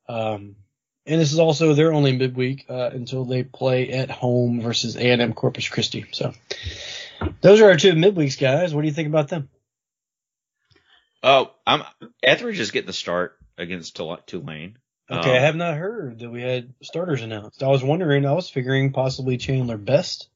[0.08, 0.56] Um,
[1.06, 5.34] and this is also their only midweek uh, until they play at home versus A&M
[5.34, 6.06] Corpus Christi.
[6.12, 6.34] So
[7.42, 8.74] those are our two midweeks, guys.
[8.74, 9.50] What do you think about them?
[11.24, 11.84] Oh, I'm
[12.22, 14.78] Ethridge is getting the start against Tul- Tulane.
[15.10, 17.62] Okay, Um, I have not heard that we had starters announced.
[17.64, 20.30] I was wondering, I was figuring possibly Chandler Best.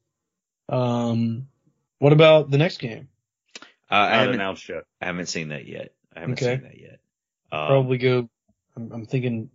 [0.67, 1.47] Um,
[1.97, 3.09] what about the next game?
[3.91, 4.83] Uh, I haven't announced yet.
[5.01, 5.93] I haven't seen that yet.
[6.15, 6.55] I haven't Okay.
[6.55, 6.99] seen that yet.
[7.51, 8.29] Um, Probably go.
[8.75, 9.49] I'm, I'm thinking.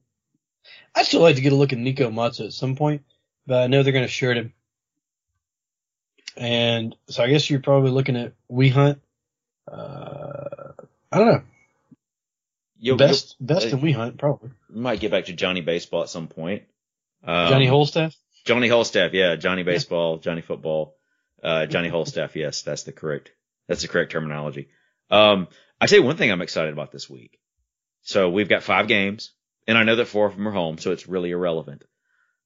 [0.95, 3.03] I'd still like to get a look at Nico Matsu at some point,
[3.47, 4.53] but I know they're going to shirt him.
[6.37, 9.01] And so I guess you're probably looking at We Hunt.
[9.71, 10.73] Uh,
[11.13, 11.43] I don't know.
[12.79, 14.51] you'll- best, you'll- best uh, in We Hunt probably.
[14.69, 16.65] might get back to Johnny Baseball at some point.
[17.23, 18.15] Um, Johnny Holstaff.
[18.45, 20.95] Johnny Holstaff, yeah, Johnny Baseball, Johnny Football,
[21.43, 22.35] uh, Johnny Holstaff.
[22.35, 23.33] Yes, that's the correct,
[23.69, 24.69] that's the correct terminology.
[25.11, 25.49] Um,
[25.81, 27.39] I tell you one thing I'm excited about this week.
[28.03, 29.31] So we've got five games,
[29.67, 31.85] and I know that four of them are home, so it's really irrelevant.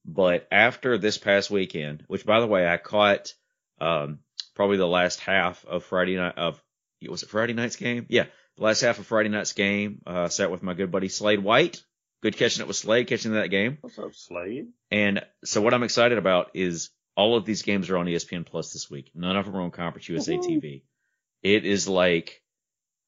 [0.04, 3.32] But after this past weekend, which by the way, I caught,
[3.80, 4.20] um,
[4.54, 6.62] probably the last half of Friday night of,
[7.06, 8.06] was it Friday night's game?
[8.08, 8.26] Yeah.
[8.56, 11.82] The last half of Friday night's game, uh, sat with my good buddy Slade White.
[12.22, 13.78] Good catching it with Slade, catching that game.
[13.80, 14.68] What's up, Slade?
[14.90, 18.72] And so what I'm excited about is all of these games are on ESPN Plus
[18.72, 19.12] this week.
[19.14, 20.82] None of them are on Conference USA TV.
[21.42, 22.42] It is like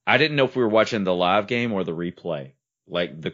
[0.06, 2.52] I didn't know if we were watching the live game or the replay.
[2.90, 3.32] Like the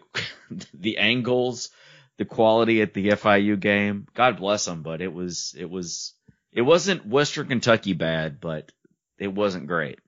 [0.75, 1.71] the angles,
[2.19, 4.07] the quality at the FIU game.
[4.15, 6.15] God bless them, but it was it was
[6.53, 8.71] it wasn't Western Kentucky bad, but
[9.19, 9.99] it wasn't great.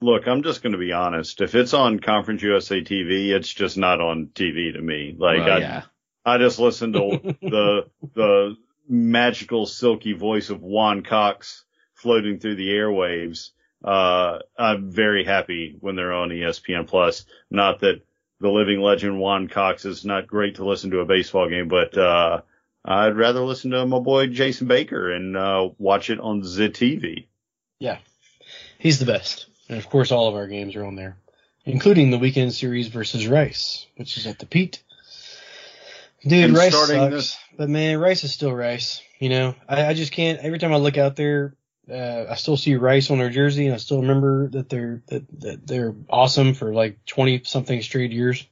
[0.00, 1.40] Look, I'm just going to be honest.
[1.40, 5.16] If it's on Conference USA TV, it's just not on TV to me.
[5.18, 5.82] Like Well, I, yeah.
[6.24, 8.56] I just listen to the the
[8.88, 13.50] magical silky voice of Juan Cox floating through the airwaves.
[13.82, 17.24] Uh, I'm very happy when they're on ESPN Plus.
[17.50, 18.02] Not that
[18.40, 21.96] the living legend Juan Cox is not great to listen to a baseball game, but
[21.96, 22.42] uh,
[22.84, 27.26] I'd rather listen to my boy Jason Baker and uh, watch it on the TV.
[27.78, 27.98] Yeah.
[28.78, 29.46] He's the best.
[29.68, 31.16] And of course, all of our games are on there,
[31.64, 34.82] including the weekend series versus Rice, which is at the Pete.
[36.22, 39.00] Dude, And Rice sucks, this- but man, Rice is still Rice.
[39.18, 40.38] You know, I, I just can't.
[40.40, 41.54] Every time I look out there,
[41.90, 45.40] uh, I still see Rice on their jersey, and I still remember that they're that,
[45.40, 48.46] that they're awesome for like twenty something straight years.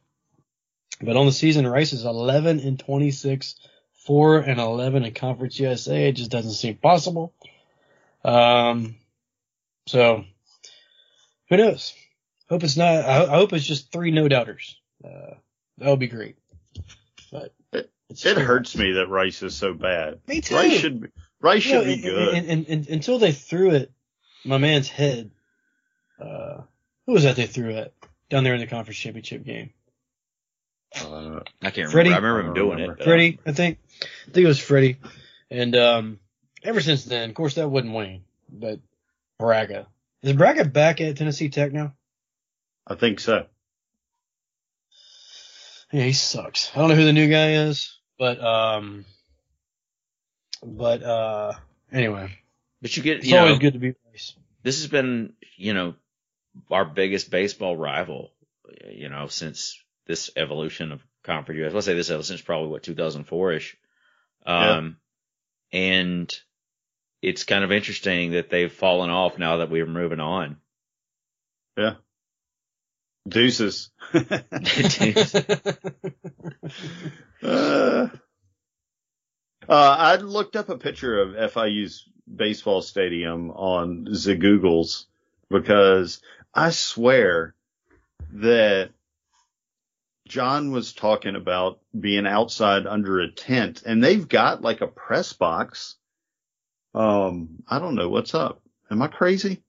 [1.00, 3.56] But on the season, Rice is eleven and twenty six,
[4.06, 6.08] four and eleven in Conference USA.
[6.08, 7.32] It just doesn't seem possible.
[8.24, 8.96] Um,
[9.86, 10.24] so
[11.50, 11.92] who knows?
[12.48, 12.86] Hope it's not.
[13.04, 14.78] I, I hope it's just three no doubters.
[15.04, 15.34] Uh,
[15.78, 16.36] that would be great.
[17.32, 20.20] But It- It hurts me that Rice is so bad.
[20.28, 20.54] Me too.
[20.54, 21.08] Rice should be,
[21.44, 22.34] Rice You know, should be and- good.
[22.34, 23.92] And, and, and, until they threw it,
[24.44, 25.30] my man's head.
[26.20, 26.62] Uh,
[27.06, 27.92] who was that they threw at
[28.30, 29.70] down there in the conference championship game?
[30.98, 32.10] Uh, I can't Freddie?
[32.10, 32.28] remember.
[32.28, 32.92] I remember him doing remember.
[32.94, 32.98] it.
[32.98, 33.78] but- Freddie, I think.
[34.00, 34.98] I think it was Freddie.
[35.50, 36.18] And um,
[36.62, 38.24] ever since then, of course, that wouldn't wane.
[38.50, 38.80] But
[39.40, 39.86] Bragga
[40.22, 41.92] is Bragga back at Tennessee Tech now?
[42.86, 43.46] I think so.
[45.92, 46.70] Yeah, he sucks.
[46.74, 49.04] I don't know who the new guy is, but um,
[50.64, 51.52] but uh,
[51.92, 52.30] anyway,
[52.82, 54.34] But you get, it's you know, always good to be nice.
[54.62, 55.94] this has been, you know,
[56.70, 58.30] our biggest baseball rival,
[58.90, 61.72] you know, since this evolution of Conference US.
[61.72, 63.76] Let's say this evolution is probably what 2004 ish.
[64.46, 64.98] Um,
[65.72, 66.32] and
[67.22, 70.58] it's kind of interesting that they've fallen off now that we're moving on.
[71.76, 71.94] Yeah.
[73.28, 73.90] Deuces.
[77.42, 78.08] Uh,
[79.68, 85.06] uh, I looked up a picture of FIU's baseball stadium on the Googles
[85.50, 86.20] because
[86.54, 87.54] I swear
[88.32, 88.90] that
[90.26, 95.32] John was talking about being outside under a tent and they've got like a press
[95.32, 95.96] box.
[96.94, 98.62] Um, I don't know what's up.
[98.90, 99.62] Am I crazy?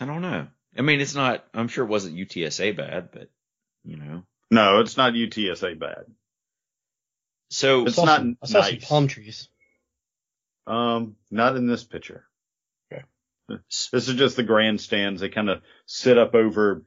[0.00, 0.46] I don't know.
[0.76, 3.28] I mean, it's not, I'm sure it wasn't UTSA bad, but
[3.84, 6.04] you know, No, it's not UTSA bad.
[7.50, 8.84] So It's I saw not some, I saw some nice.
[8.84, 9.48] palm trees.
[10.66, 12.24] Um, not in this picture.
[12.92, 13.02] Okay.
[13.92, 15.20] This is just the grandstands.
[15.20, 16.84] They kind of sit up over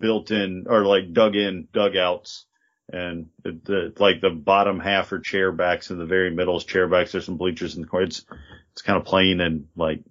[0.00, 2.46] built in or like dug in dugouts.
[2.92, 6.64] And the, the, like the bottom half are chair backs and the very middle is
[6.64, 7.12] chair backs.
[7.12, 8.06] There's some bleachers in the corner.
[8.06, 8.24] It's,
[8.72, 10.02] it's kind of plain and like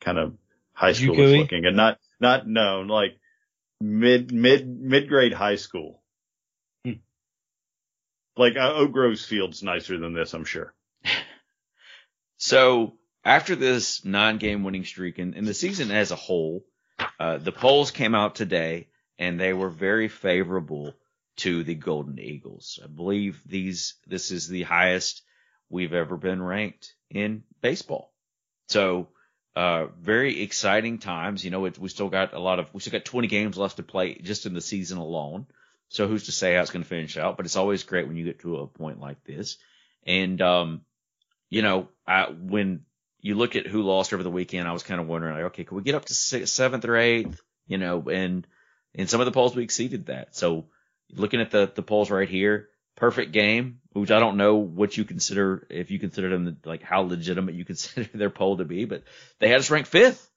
[0.00, 0.34] kind of
[0.74, 3.18] high school looking and not, not known like
[3.80, 6.03] mid, mid, mid grade high school.
[8.36, 10.74] Like uh, Oak Grove's field's nicer than this, I'm sure.
[12.36, 16.64] So after this nine game winning streak and, and the season as a whole,
[17.18, 20.94] uh, the polls came out today and they were very favorable
[21.36, 22.78] to the Golden Eagles.
[22.82, 25.22] I believe these, this is the highest
[25.70, 28.12] we've ever been ranked in baseball.
[28.68, 29.08] So,
[29.56, 31.44] uh, very exciting times.
[31.44, 33.76] You know, it, we still got a lot of, we still got 20 games left
[33.76, 35.46] to play just in the season alone.
[35.88, 37.36] So who's to say how it's going to finish out?
[37.36, 39.58] But it's always great when you get to a point like this.
[40.06, 40.82] And, um,
[41.50, 42.82] you know, I, when
[43.20, 45.64] you look at who lost over the weekend, I was kind of wondering, like, okay,
[45.64, 47.40] can we get up to sixth, seventh or eighth?
[47.66, 48.46] You know, and
[48.92, 50.36] in some of the polls we exceeded that.
[50.36, 50.66] So
[51.10, 55.04] looking at the the polls right here, perfect game, which I don't know what you
[55.04, 59.04] consider if you consider them like how legitimate you consider their poll to be, but
[59.40, 60.30] they had us ranked fifth.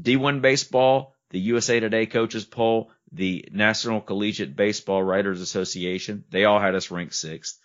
[0.00, 6.60] D1 baseball, the USA Today coaches poll, the National Collegiate Baseball Writers Association, they all
[6.60, 7.58] had us ranked sixth.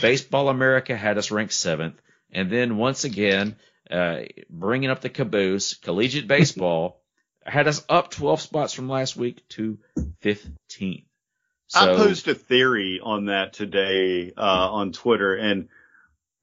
[0.00, 2.00] Baseball America had us ranked seventh.
[2.30, 3.56] And then once again,
[3.90, 7.02] uh, bringing up the caboose, collegiate baseball
[7.44, 9.78] had us up 12 spots from last week to
[10.22, 11.04] 15th.
[11.66, 15.68] So, I posed a theory on that today uh, on Twitter, and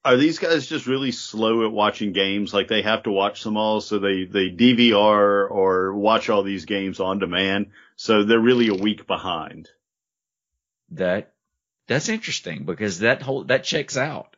[0.03, 2.51] are these guys just really slow at watching games?
[2.51, 6.65] Like they have to watch them all, so they they DVR or watch all these
[6.65, 7.67] games on demand,
[7.99, 9.67] so they're really a week behind.
[10.91, 11.33] that
[11.85, 14.37] that's interesting because that whole that checks out.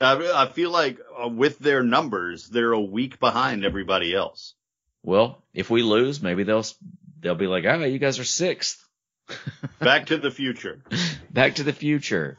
[0.00, 4.54] I, I feel like uh, with their numbers, they're a week behind everybody else.
[5.02, 6.64] Well, if we lose, maybe they'll
[7.18, 8.86] they'll be like, "Oh, you guys are sixth.
[9.80, 10.80] Back to the future.
[11.30, 12.38] Back to the future.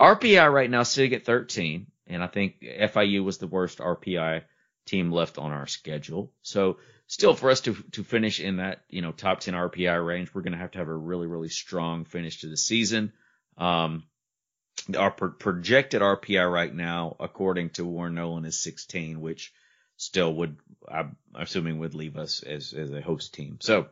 [0.00, 4.42] RPI right now sitting at 13, and I think FIU was the worst RPI
[4.86, 6.32] team left on our schedule.
[6.42, 10.32] So still for us to to finish in that you know top 10 RPI range,
[10.32, 13.12] we're going to have to have a really really strong finish to the season.
[13.56, 14.04] Um,
[14.96, 19.52] our pro- projected RPI right now, according to Warren Nolan, is 16, which
[19.96, 20.56] still would
[20.88, 23.58] I'm assuming would leave us as as a host team.
[23.60, 23.86] So,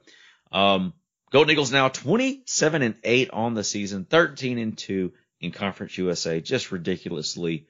[0.51, 0.95] um,
[1.31, 6.41] Golden Eagles now 27 and 8 on the season, 13 and 2 in Conference USA.
[6.41, 7.69] Just ridiculously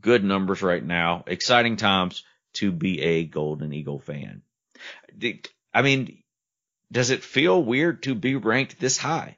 [0.00, 1.24] good numbers right now.
[1.26, 4.42] Exciting times to be a Golden Eagle fan.
[5.74, 6.22] I mean,
[6.90, 9.36] does it feel weird to be ranked this high?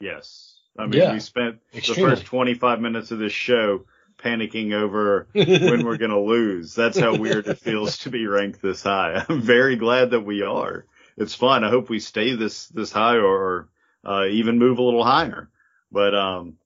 [0.00, 0.58] Yes.
[0.78, 1.12] I mean, Yeah.
[1.12, 2.10] we spent Extremely.
[2.10, 3.84] the first 25 minutes of this show
[4.18, 6.74] panicking over when we're going to lose.
[6.74, 9.24] That's how weird it feels to be ranked this high.
[9.28, 10.86] I'm very glad that we are.
[11.16, 11.64] It's fun.
[11.64, 13.68] I hope we stay this, this high or,
[14.04, 15.50] uh, even move a little higher.
[15.90, 16.58] But, um,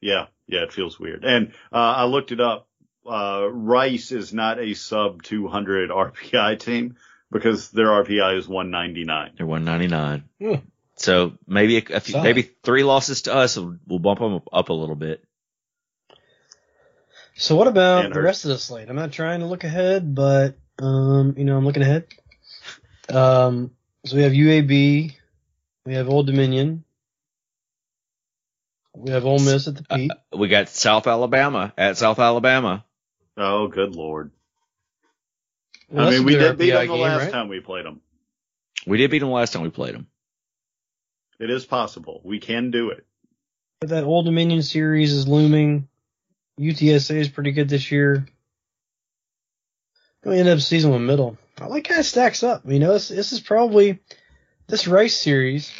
[0.00, 1.24] yeah, yeah, it feels weird.
[1.24, 2.66] And, uh, I looked it up.
[3.06, 6.96] Uh, Rice is not a sub 200 RPI team
[7.32, 9.32] because their RPI is 199.
[9.36, 10.24] They're 199.
[10.40, 10.66] Hmm.
[10.96, 14.68] So maybe a, a few, maybe three losses to us will, will bump them up
[14.68, 15.24] a little bit.
[17.36, 18.24] So what about And the hurt.
[18.24, 18.90] rest of the slate?
[18.90, 22.06] I'm not trying to look ahead, but um, you know, I'm looking ahead.
[23.08, 23.70] Um,
[24.04, 25.14] so we have UAB,
[25.86, 26.84] we have Old Dominion,
[28.94, 30.10] we have Ole Miss at the Uh, Pete.
[30.36, 32.84] We got South Alabama at South Alabama.
[33.42, 34.32] Oh, good lord.
[35.88, 37.32] Well, I mean, we did beat them the game, last right?
[37.32, 38.02] time we played them.
[38.86, 40.08] We did beat them last time we played them.
[41.38, 42.20] It is possible.
[42.22, 43.06] We can do it.
[43.80, 45.88] But that Old Dominion series is looming.
[46.60, 48.26] UTSA is pretty good this year.
[50.22, 51.38] We end up season with middle.
[51.58, 52.62] I like how it stacks up.
[52.66, 54.00] You know, this, this is probably
[54.66, 55.72] this Rice series.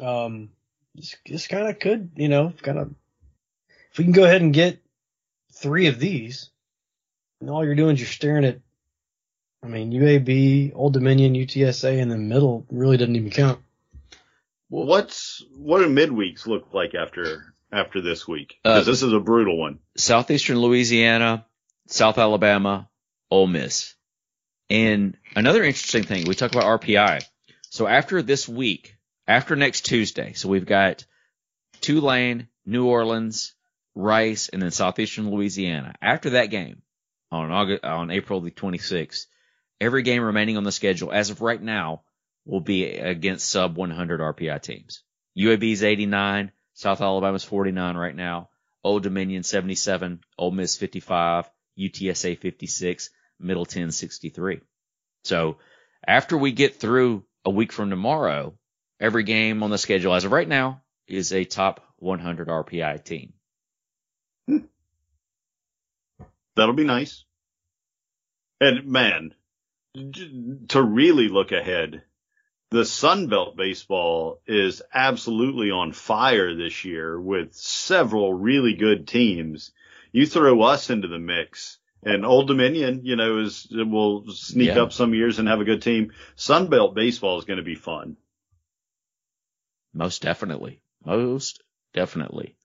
[0.00, 0.50] Um,
[0.94, 2.94] this, this kind of could, you know, kind of.
[3.90, 4.80] If we can go ahead and get
[5.60, 6.50] three of these,
[7.40, 8.60] and all you're doing is you're staring at.
[9.62, 13.60] I mean, UAB, Old Dominion, UTSA, and the middle really doesn't even count.
[14.68, 18.58] What's what do midweeks look like after after this week?
[18.62, 19.80] Because Uh, this is a brutal one.
[19.96, 21.44] Southeastern Louisiana,
[21.88, 22.88] South Alabama,
[23.30, 23.94] Ole Miss.
[24.70, 27.22] And another interesting thing, we talk about RPI.
[27.70, 28.96] So after this week,
[29.26, 31.04] after next Tuesday, so we've got
[31.80, 33.54] Tulane, New Orleans,
[33.94, 35.94] Rice, and then Southeastern Louisiana.
[36.00, 36.82] After that game
[37.30, 39.26] on August, on April the 26th,
[39.80, 42.02] every game remaining on the schedule as of right now
[42.44, 45.02] will be against sub 100 RPI teams.
[45.38, 48.48] UAB's 89, South Alabama's 49 right now.
[48.82, 54.60] Old Dominion 77, Ole Miss 55, UTSA 56, Middle 10 63.
[55.24, 55.58] So
[56.06, 58.54] after we get through a week from tomorrow,
[58.98, 63.34] every game on the schedule as of right now is a top 100 RPI team.
[66.60, 67.24] That'll be nice.
[68.60, 69.32] And man,
[70.68, 72.02] to really look ahead,
[72.70, 79.72] the Sun Belt baseball is absolutely on fire this year with several really good teams.
[80.12, 84.82] You throw us into the mix and Old Dominion, you know, is will sneak Yeah.
[84.82, 86.12] up some years and have a good team.
[86.34, 88.18] Sun Belt baseball is going to be fun.
[89.94, 90.82] Most definitely.
[91.06, 91.62] Most
[91.94, 92.58] definitely.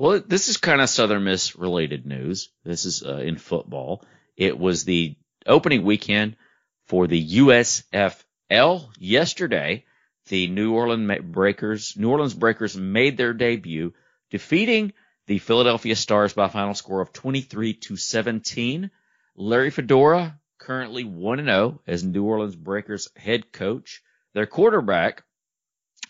[0.00, 2.48] Well, this is kind of Southern Miss related news.
[2.64, 4.02] This is uh, in football.
[4.34, 6.36] It was the opening weekend
[6.86, 9.84] for the USFL yesterday.
[10.28, 13.92] The New Orleans Breakers, New Orleans Breakers made their debut,
[14.30, 14.94] defeating
[15.26, 18.90] the Philadelphia Stars by a final score of 23 to 17.
[19.36, 24.00] Larry Fedora currently 1 0 as New Orleans Breakers head coach.
[24.32, 25.24] Their quarterback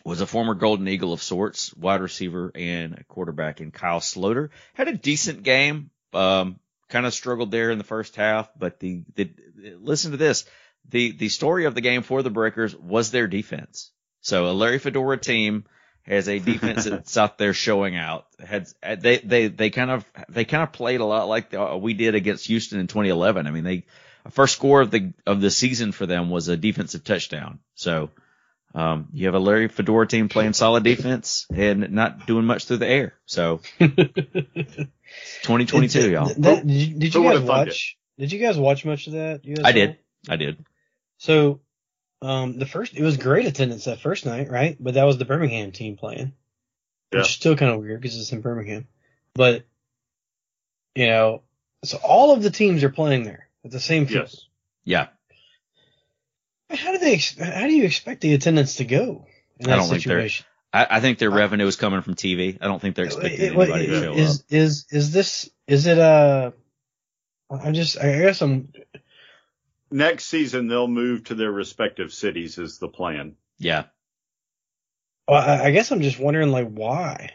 [0.05, 4.51] was a former Golden Eagle of sorts, wide receiver and quarterback in Kyle Sloter.
[4.75, 5.91] Had a decent game.
[6.13, 6.59] Um,
[6.89, 9.31] kind of struggled there in the first half, but the, the,
[9.79, 10.45] listen to this.
[10.89, 13.93] The, the story of the game for the Breakers was their defense.
[14.23, 15.65] So a Larry Fedora team
[16.03, 18.27] has a defense that's out there showing out.
[18.39, 18.67] Had
[19.01, 22.15] they they they kind of they kind of played a lot like the, we did
[22.15, 23.47] against Houston in 2011.
[23.47, 23.85] I mean, they
[24.31, 27.61] first score of the of the season for them was a defensive touchdown.
[27.75, 28.11] So
[28.75, 32.77] um, you have a Larry Fedora team playing solid defense and not doing much through
[32.79, 33.15] the air.
[33.27, 36.27] So 2022, y'all.
[36.27, 37.97] That- that- did you, did you guys watch?
[38.19, 39.43] Did you guys watch much of that?
[39.45, 39.65] USL?
[39.65, 39.97] I did.
[40.29, 40.65] I did.
[41.19, 41.61] So,
[42.23, 44.77] um, the first it was great attendance that first night, right?
[44.79, 46.33] But that was the Birmingham team playing,
[47.13, 47.21] Yeah.
[47.21, 48.87] which is still kind of weird because it's in Birmingham.
[49.35, 49.65] But
[50.95, 51.43] you know,
[51.85, 54.29] so all of the teams are playing there at the same field.
[54.31, 54.47] Yes.
[54.85, 55.07] Yeah.
[56.73, 57.17] How do they?
[57.17, 59.27] How do you expect the attendance to go
[59.59, 60.47] in I that don't think they're- situation?
[60.73, 62.57] I, I think their revenue is coming from TV.
[62.61, 64.47] I don't think they're expecting It- what- anybody to show is up.
[64.51, 65.51] is is this?
[65.67, 66.53] Is it uh
[67.51, 67.99] I'm just.
[67.99, 68.73] I guess I'm.
[69.91, 73.35] Next season they'll move to their respective cities is the plan.
[73.59, 73.87] Yeah.
[75.27, 77.31] Well, I, I guess I'm just wondering, like, why?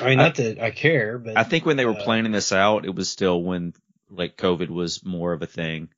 [0.00, 2.50] I mean, not that I care, but I think when they were uh, planning this
[2.52, 3.74] out, it was still when
[4.10, 5.88] like COVID was more of a thing.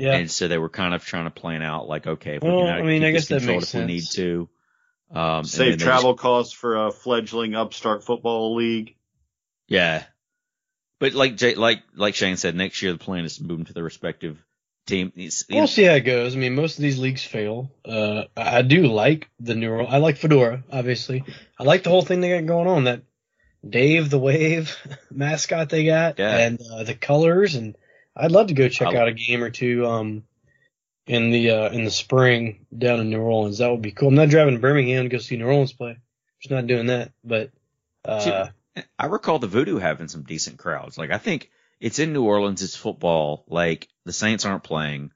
[0.00, 0.14] Yeah.
[0.14, 2.66] And so they were kind of trying to plan out like, okay, if Well, we
[2.68, 4.48] can I mean, keep I guess that controlled makes if we need to.
[5.12, 8.94] Um, Save then they travel costs for a fledgling upstart football league.
[9.68, 10.04] Yeah.
[11.00, 13.66] But like Jay, like like Shane said, next year the plan is to move them
[13.66, 14.42] to their respective
[14.86, 15.12] team.
[15.16, 16.34] It's, We'll see how it goes.
[16.36, 17.72] I mean, most of these leagues fail.
[17.84, 19.92] Uh, I I do like the New Orleans.
[19.92, 21.24] I like Fedora, obviously.
[21.58, 22.84] I like the whole thing they got going on.
[22.84, 23.02] That
[23.68, 24.76] Dave the Wave
[25.10, 26.36] mascot they got, Yeah.
[26.36, 27.54] and uh, the colors.
[27.54, 27.76] And
[28.16, 29.86] I'd love to go check I- out a game or two.
[29.86, 30.24] Um,
[31.06, 34.08] in the uh, in the spring down in New Orleans, that would be cool.
[34.08, 35.98] I'm not driving to Birmingham to go see New Orleans play.
[36.40, 37.10] Just not doing that.
[37.24, 37.50] But
[38.04, 38.48] uh,
[38.98, 40.96] I recall the Voodoo having some decent crowds.
[40.96, 41.50] Like I think
[41.80, 42.62] it's in New Orleans.
[42.62, 43.44] It's football.
[43.48, 45.10] Like the Saints aren't playing.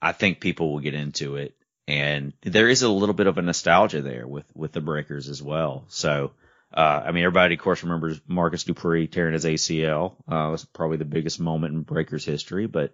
[0.00, 1.54] I think people will get into it,
[1.86, 5.42] and there is a little bit of a nostalgia there with with the Breakers as
[5.42, 5.84] well.
[5.88, 6.32] So.
[6.76, 10.16] Uh, I mean, everybody, of course, remembers Marcus Dupree tearing his ACL.
[10.30, 12.92] Uh, it was probably the biggest moment in Breakers history, but,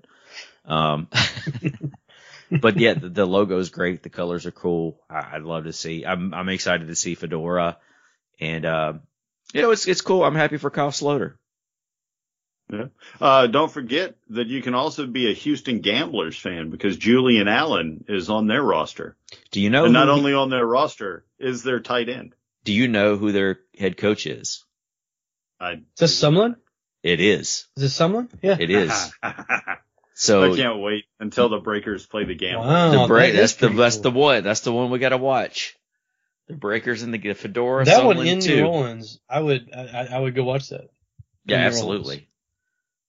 [0.67, 1.09] um,
[2.51, 4.03] but yeah, the, the logo is great.
[4.03, 5.01] The colors are cool.
[5.09, 6.05] I, I'd love to see.
[6.05, 7.79] I'm I'm excited to see Fedora,
[8.39, 8.93] and uh,
[9.55, 10.25] you know it's it's cool.
[10.25, 11.35] I'm happy for Kyle Sloter.
[13.21, 18.05] Uh, don't forget that you can also be a Houston Gamblers fan because Julian Allen
[18.09, 19.17] is on their roster.
[19.51, 19.85] Do you know?
[19.85, 22.35] and not who- only on their roster is their tight end.
[22.65, 24.65] Do you know who their head coach is?
[25.59, 26.57] I, is this someone?
[27.03, 27.67] It is.
[27.77, 28.29] Is this someone?
[28.43, 28.57] Yeah.
[28.59, 29.13] It is.
[30.15, 32.59] So I can't wait until the Breakers play the game.
[32.59, 33.33] Wow, the break.
[33.33, 34.45] that That's the pretty that's the one.
[34.45, 35.79] That's the one we got to watch.
[36.47, 37.87] The Breakers and the Fedora.
[37.87, 38.57] that one in too.
[38.57, 39.19] New Orleans.
[39.31, 40.91] I would I, I- I would go watch that.
[41.47, 41.97] Yeah, New absolutely.
[42.17, 42.27] Orleans.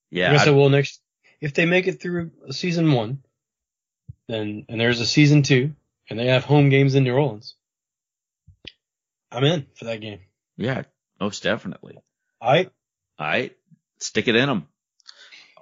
[0.09, 1.01] Yeah, I guess I I- will next
[1.41, 3.21] if they make it through season one,
[4.29, 5.73] then and there's a season two,
[6.09, 7.55] and they have home games in New Orleans.
[9.31, 10.19] I'm in for that game.
[10.57, 10.83] yeah,
[11.19, 11.97] most definitely.
[12.41, 12.69] I
[13.19, 13.55] All right,
[13.99, 14.65] stick it in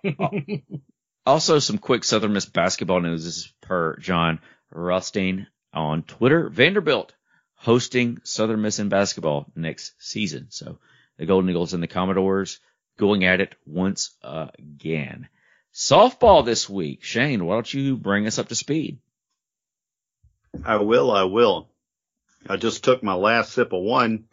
[0.03, 0.63] them.
[1.25, 3.23] Also, some quick Southern Miss basketball news.
[3.23, 4.39] This is per Jon
[4.71, 6.49] Rothstein on Twitter.
[6.49, 7.13] Vanderbilt
[7.53, 10.47] hosting Southern Miss in basketball next season.
[10.49, 10.79] So
[11.17, 12.59] the Golden Eagles and the Commodores
[12.97, 15.27] going at it once again.
[15.71, 17.03] Softball this week.
[17.03, 18.97] Shane, why don't you bring us up to speed?
[20.65, 21.11] I will.
[21.11, 21.69] I will.
[22.47, 24.25] I just took my last sip of one.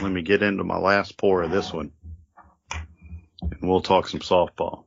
[0.00, 1.92] Let me get into my last pour of this one.
[3.40, 4.84] And we'll talk some softball.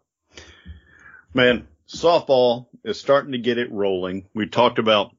[1.33, 4.27] Man, softball is starting to get it rolling.
[4.33, 5.15] We talked about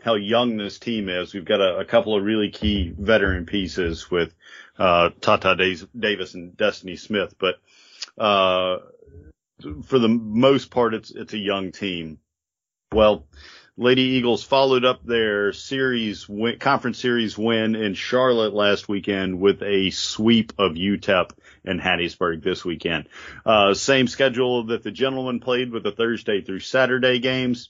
[0.00, 1.34] how young this team is.
[1.34, 4.34] We've got a, a couple of really key veteran pieces with
[4.78, 5.56] uh, Tata
[5.98, 7.56] Davis and Destiny Smith, but
[8.18, 8.78] uh,
[9.84, 12.18] for the most part, it's it's a young team.
[12.92, 13.26] Well,
[13.78, 19.62] Lady Eagles followed up their series win, conference series win in Charlotte last weekend with
[19.62, 23.06] a sweep of UTEP and Hattiesburg this weekend.
[23.44, 27.68] Uh, same schedule that the gentlemen played with the Thursday through Saturday games.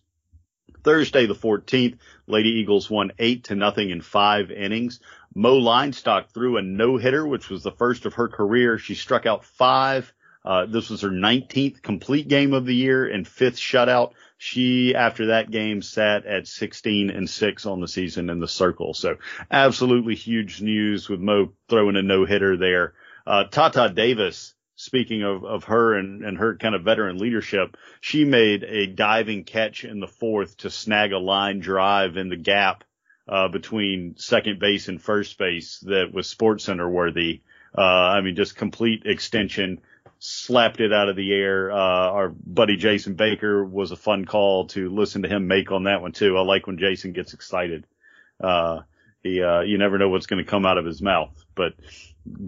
[0.85, 1.99] Thursday the 14th,
[2.29, 5.01] Lady Eagles won eight to nothing in five innings.
[5.35, 8.79] Mo Leinstock threw a no hitter, which was the first of her career.
[8.79, 10.13] She struck out five.
[10.45, 14.13] Uh, this was her 19th complete game of the year and fifth shutout.
[14.39, 18.93] She, after that game, sat at 16 and 6 on the season in the circle.
[18.95, 19.17] So
[19.51, 22.95] absolutely huge news with Mo throwing a no hitter there.
[23.27, 28.25] Uh, Tata Davis, speaking of, of her and, and her kind of veteran leadership, she
[28.25, 32.85] made a diving catch in the fourth to snag a line drive in the gap,
[33.29, 37.43] uh, between second base and first base that was sports center worthy.
[37.77, 39.81] Uh, I mean, just complete extension
[40.19, 41.71] slapped it out of the air.
[41.71, 45.85] Uh, our buddy Jason Baker was a fun call to listen to him make on
[45.85, 46.37] that one too.
[46.37, 47.87] I like when Jason gets excited.
[48.41, 48.81] Uh,
[49.23, 51.75] he, uh, you never know what's going to come out of his mouth, but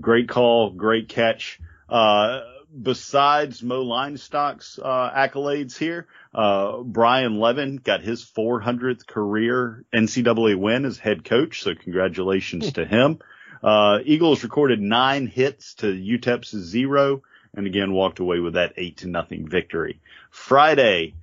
[0.01, 1.61] great call, great catch.
[1.89, 2.41] Uh,
[2.83, 10.85] besides Mo Leinstock's, uh, accolades here, uh, Brian Levin got his 400th career NCAA win
[10.85, 11.63] as head coach.
[11.63, 13.19] So congratulations to him.
[13.63, 17.23] Uh, Eagles recorded nine hits to UTEP's zero
[17.59, 20.01] and again walked away with that eight to nothing victory.
[20.31, 21.15] Friday,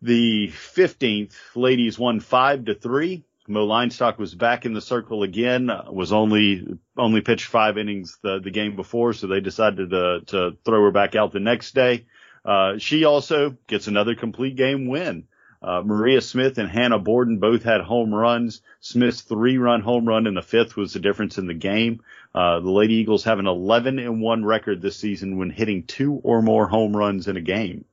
[0.00, 3.24] the 15th, ladies won five to three.
[3.48, 8.38] Mo Leinstock was back in the circle again, was only, only pitched five innings the,
[8.38, 12.06] the game before, so they decided to, to throw her back out the next day.
[12.44, 15.26] Uh, she also gets another complete game win.
[15.64, 18.60] Uh, Maria Smith and Hannah Borden both had home runs.
[18.80, 22.02] Smith's three run home run in the fifth was the difference in the game.
[22.34, 26.20] Uh, the Lady Eagles have an 11 and 1 record this season when hitting two
[26.22, 27.86] or more home runs in a game.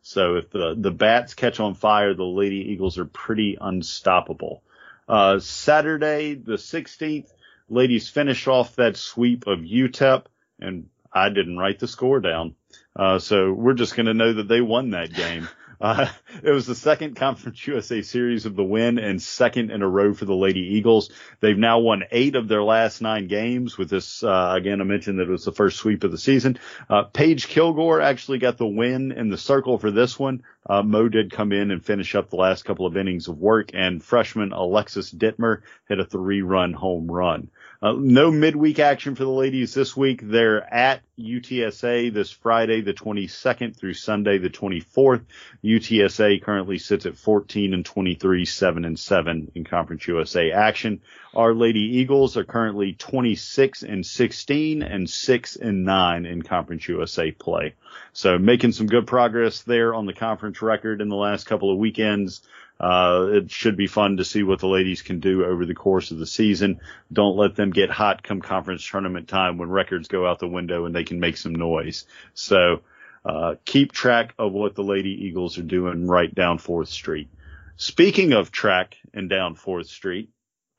[0.00, 4.62] So if the, the bats catch on fire, the Lady Eagles are pretty unstoppable.
[5.06, 7.28] Uh, Saturday, the 16th,
[7.68, 10.24] ladies finish off that sweep of UTEP
[10.60, 12.54] and I didn't write the score down.
[12.96, 15.46] Uh, so we're just going to know that they won that game.
[15.80, 16.08] Uh,
[16.42, 20.14] it was the second Conference USA series of the win and second in a row
[20.14, 21.10] for the Lady Eagles.
[21.40, 25.18] They've now won eight of their last nine games with this, uh, again, I mentioned
[25.18, 26.58] that it was the first sweep of the season.
[26.88, 30.42] Uh, Paige Kilgore actually got the win in the circle for this one.
[30.68, 33.70] Uh, Mo did come in and finish up the last couple of innings of work
[33.72, 37.48] and freshman Alexis Dittmer hit a three run home run.
[37.80, 40.20] Uh, no midweek action for the ladies this week.
[40.24, 45.24] They're at UTSA this Friday, the 22nd through Sunday, the 24th.
[45.62, 51.02] UTSA currently sits at 14 and 23, 7 and 7 in Conference USA action.
[51.36, 57.30] Our Lady Eagles are currently 26 and 16 and 6 and 9 in Conference USA
[57.30, 57.74] play.
[58.12, 61.78] So making some good progress there on the conference record in the last couple of
[61.78, 62.42] weekends.
[62.80, 66.10] Uh, it should be fun to see what the ladies can do over the course
[66.10, 66.80] of the season.
[67.12, 70.84] Don't let them get hot come conference tournament time when records go out the window
[70.84, 72.06] and they can make some noise.
[72.34, 72.82] So,
[73.24, 77.28] uh, keep track of what the Lady Eagles are doing right down 4th Street.
[77.76, 80.30] Speaking of track and down 4th Street,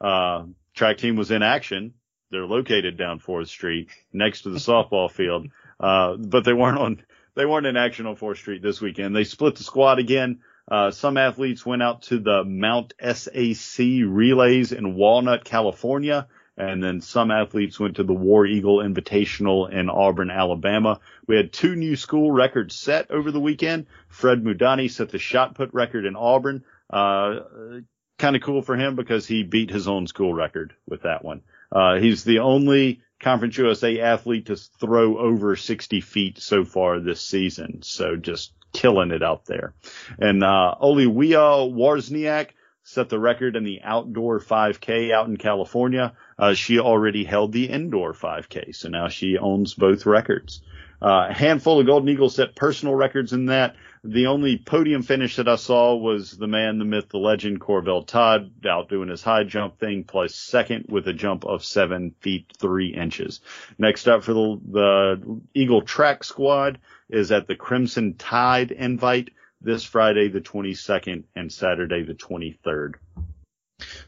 [0.02, 1.93] uh, track team was in action.
[2.32, 5.47] They're located down 4th Street next to the softball field.
[5.80, 7.02] Uh, but they weren't on,
[7.36, 9.16] they weren't in action on 4th Street this weekend.
[9.16, 10.39] They split the squad again.
[10.70, 16.28] Uh, some athletes went out to the Mount SAC relays in Walnut, California.
[16.57, 20.99] And then some athletes went to the War Eagle Invitational in Auburn, Alabama.
[21.26, 23.88] We had two new school records set over the weekend.
[24.09, 26.65] Fred Mudani set the shot put record in Auburn.
[26.89, 27.39] Uh,
[28.17, 31.41] kind of cool for him because he beat his own school record with that one.
[31.72, 37.22] Uh, he's the only Conference USA athlete to throw over 60 feet so far this
[37.22, 37.82] season.
[37.84, 39.73] So just killing it out there.
[40.19, 42.51] And uh, Oliwia Warsniak
[42.84, 46.13] set the record in the outdoor 5K out in California.
[46.38, 50.61] Uh, she already held the indoor 5K, so now she owns both records.
[51.01, 53.75] Uh, a handful of Golden Eagles set personal records in that.
[54.03, 58.07] The only podium finish that I saw was the man, the myth, the legend, Corvell
[58.07, 62.93] Todd out doing his high jump thing, second with a jump of seven feet three
[62.93, 63.41] inches.
[63.77, 66.80] Next up for the, the Eagle track squad
[67.10, 69.32] is at the Crimson Tide invite
[69.62, 72.95] this Friday, the 22nd and Saturday, the 23rd.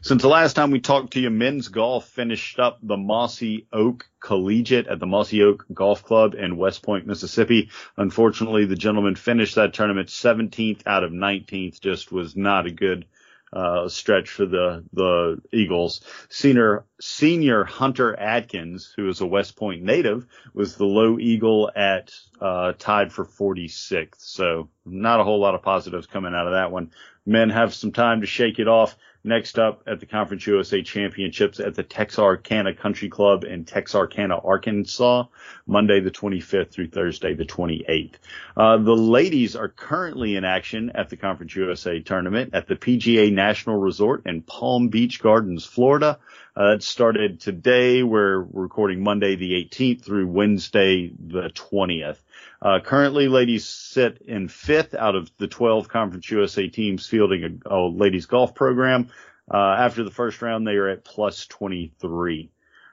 [0.02, 4.08] Since the last time we talked to you, men's golf finished up the Mossy Oak
[4.20, 7.70] Collegiate at the Mossy Oak Golf Club in West Point, Mississippi.
[7.96, 11.80] Unfortunately, the gentleman finished that tournament 17th out of 19th.
[11.80, 13.06] Just was not a good
[13.52, 16.00] uh, stretch for the the Eagles.
[16.28, 22.12] Senior senior Hunter Atkins, who is a West Point native, was the low Eagle at
[22.40, 24.16] uh, tied for 46th.
[24.18, 26.90] So not a whole lot of positives coming out of that one.
[27.24, 28.96] Men have some time to shake it off.
[29.24, 35.26] Next up at the Conference USA Championships at the Texarkana Country Club in Texarkana, Arkansas,
[35.64, 38.14] Monday the 25th through Thursday the 28th.
[38.56, 43.32] Uh, the ladies are currently in action at the Conference USA tournament at the PGA
[43.32, 46.18] National Resort in Palm Beach Gardens, Florida.
[46.56, 48.02] Uh, it started today.
[48.02, 52.18] We're recording Monday the 18th through Wednesday the 20th.
[52.62, 57.74] Uh, currently, ladies sit in fifth out of the 12 Conference USA teams fielding a,
[57.74, 59.08] a ladies golf program.
[59.52, 62.50] Uh, after the first round, they are at plus 23.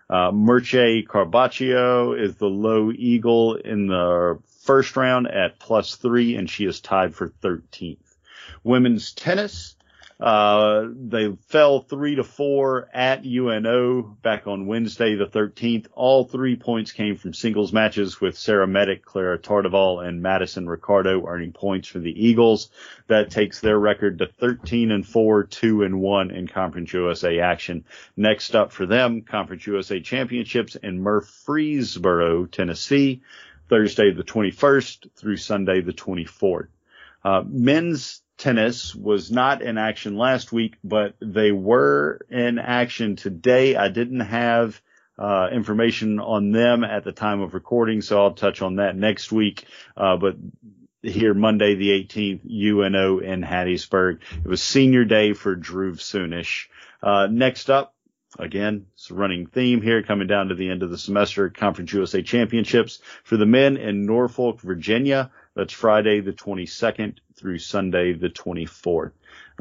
[0.09, 6.65] Uh, Carbaccio is the low eagle in the first round at plus three, and she
[6.65, 7.97] is tied for 13th.
[8.63, 9.75] Women's tennis,
[10.19, 15.87] uh, they fell three to four at UNO back on Wednesday, the 13th.
[15.93, 21.25] All three points came from singles matches with Sarah Medic, Clara Tardival, and Madison Ricardo
[21.25, 22.69] earning points for the Eagles.
[23.07, 27.85] That takes their record to 13 and four, two and one in Conference USA action.
[28.17, 33.21] Next up for them, Conference USA championships in Murfreesboro, Tennessee,
[33.69, 36.67] Thursday the 21st through Sunday the 24th.
[37.23, 43.75] Uh, men's tennis was not in action last week, but they were in action today.
[43.75, 44.81] I didn't have
[45.19, 49.31] uh, information on them at the time of recording, so I'll touch on that next
[49.31, 49.65] week.
[49.95, 50.37] Uh, but
[51.01, 54.19] here Monday the 18th, UNO in Hattiesburg.
[54.43, 56.67] It was senior day for Drew Soonish.
[57.03, 57.93] Uh, next up,
[58.37, 61.91] again, it's a running theme here coming down to the end of the semester, Conference
[61.93, 65.31] USA Championships for the men in Norfolk, Virginia.
[65.55, 69.11] That's Friday the 22nd through Sunday the 24th.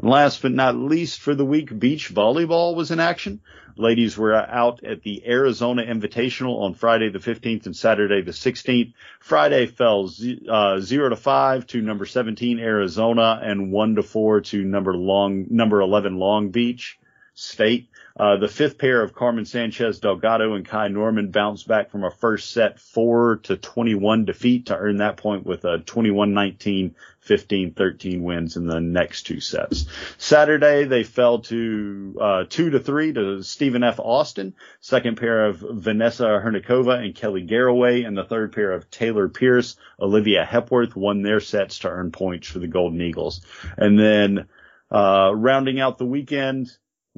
[0.01, 3.41] And last but not least for the week, beach volleyball was in action.
[3.75, 8.93] Ladies were out at the Arizona Invitational on Friday the 15th and Saturday the 16th.
[9.21, 10.11] Friday fell
[10.49, 15.45] uh, 0 to 5 to number 17 Arizona and 1 to 4 to number long
[15.49, 16.98] number 11 Long Beach.
[17.39, 17.89] State.
[18.19, 22.11] Uh, the fifth pair of Carmen Sanchez Delgado and Kai Norman bounced back from a
[22.11, 28.57] first set 4 to 21 defeat to earn that point with a 21-19, 15-13 wins
[28.57, 29.85] in the next two sets.
[30.17, 33.99] Saturday, they fell to, uh, 2 to 3 to Stephen F.
[33.99, 34.53] Austin.
[34.81, 39.77] Second pair of Vanessa Hernikova and Kelly Garraway and the third pair of Taylor Pierce,
[39.97, 43.45] Olivia Hepworth won their sets to earn points for the Golden Eagles.
[43.77, 44.47] And then,
[44.91, 46.69] uh, rounding out the weekend,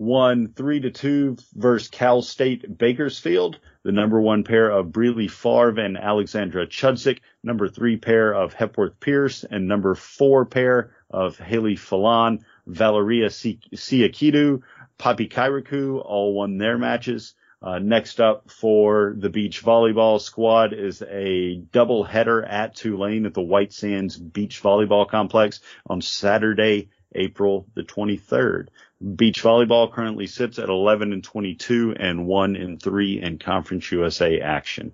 [0.01, 3.59] won three to two versus Cal State Bakersfield.
[3.83, 8.99] The number one pair of Breely Favre and Alexandra Chudzik, number three pair of Hepworth
[8.99, 14.63] Pierce, and number four pair of Haley Falon, Valeria Siakidu,
[14.97, 17.35] Papi Kairaku, all won their matches.
[17.61, 23.35] Uh, next up for the beach volleyball squad is a double header at Tulane at
[23.35, 28.69] the White Sands Beach Volleyball Complex on Saturday, April the 23rd.
[29.01, 34.39] Beach volleyball currently sits at 11 and 22 and 1 and 3 in Conference USA
[34.39, 34.93] action.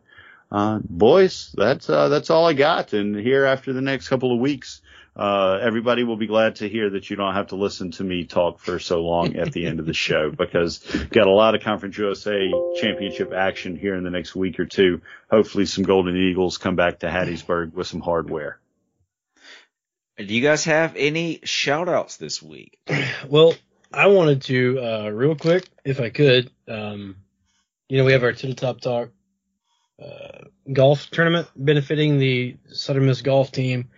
[0.50, 2.94] Uh, boys, that's, uh, that's all I got.
[2.94, 4.82] And here after the next couple of weeks,
[5.18, 8.24] uh, everybody will be glad to hear that you don't have to listen to me
[8.24, 10.78] talk for so long at the end of the show because
[11.10, 15.02] got a lot of Conference USA championship action here in the next week or two.
[15.30, 18.60] Hopefully some Golden Eagles come back to Hattiesburg with some hardware.
[20.18, 22.80] Do you guys have any shout outs this week?
[23.28, 23.54] Well,
[23.94, 27.16] I wanted to, uh, real quick, if I could, um,
[27.88, 29.10] you know, we have our to the top talk,
[30.02, 33.90] uh, golf tournament benefiting the Southern Miss golf team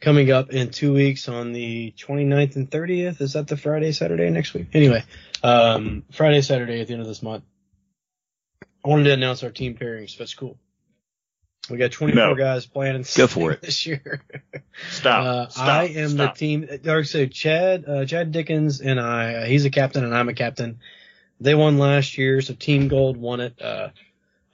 [0.00, 3.20] coming up in two weeks on the 29th and 30th.
[3.20, 4.68] Is that the Friday, Saturday next week?
[4.72, 5.02] Anyway,
[5.42, 7.44] um, Friday, Saturday at the end of this month.
[8.84, 10.16] I wanted to announce our team pairings.
[10.16, 10.58] That's cool.
[11.70, 12.34] We got 24 No.
[12.34, 13.62] guys playing Go for it.
[13.62, 14.22] this year.
[14.90, 15.24] Stop.
[15.24, 15.68] Uh, Stop.
[15.68, 16.34] I am Stop.
[16.34, 16.68] the team.
[16.84, 19.34] Like so, Chad, uh, Chad Dickens and I.
[19.34, 20.80] Uh, he's a captain and I'm a captain.
[21.40, 23.60] They won last year, so Team Gold won it.
[23.60, 23.88] Uh,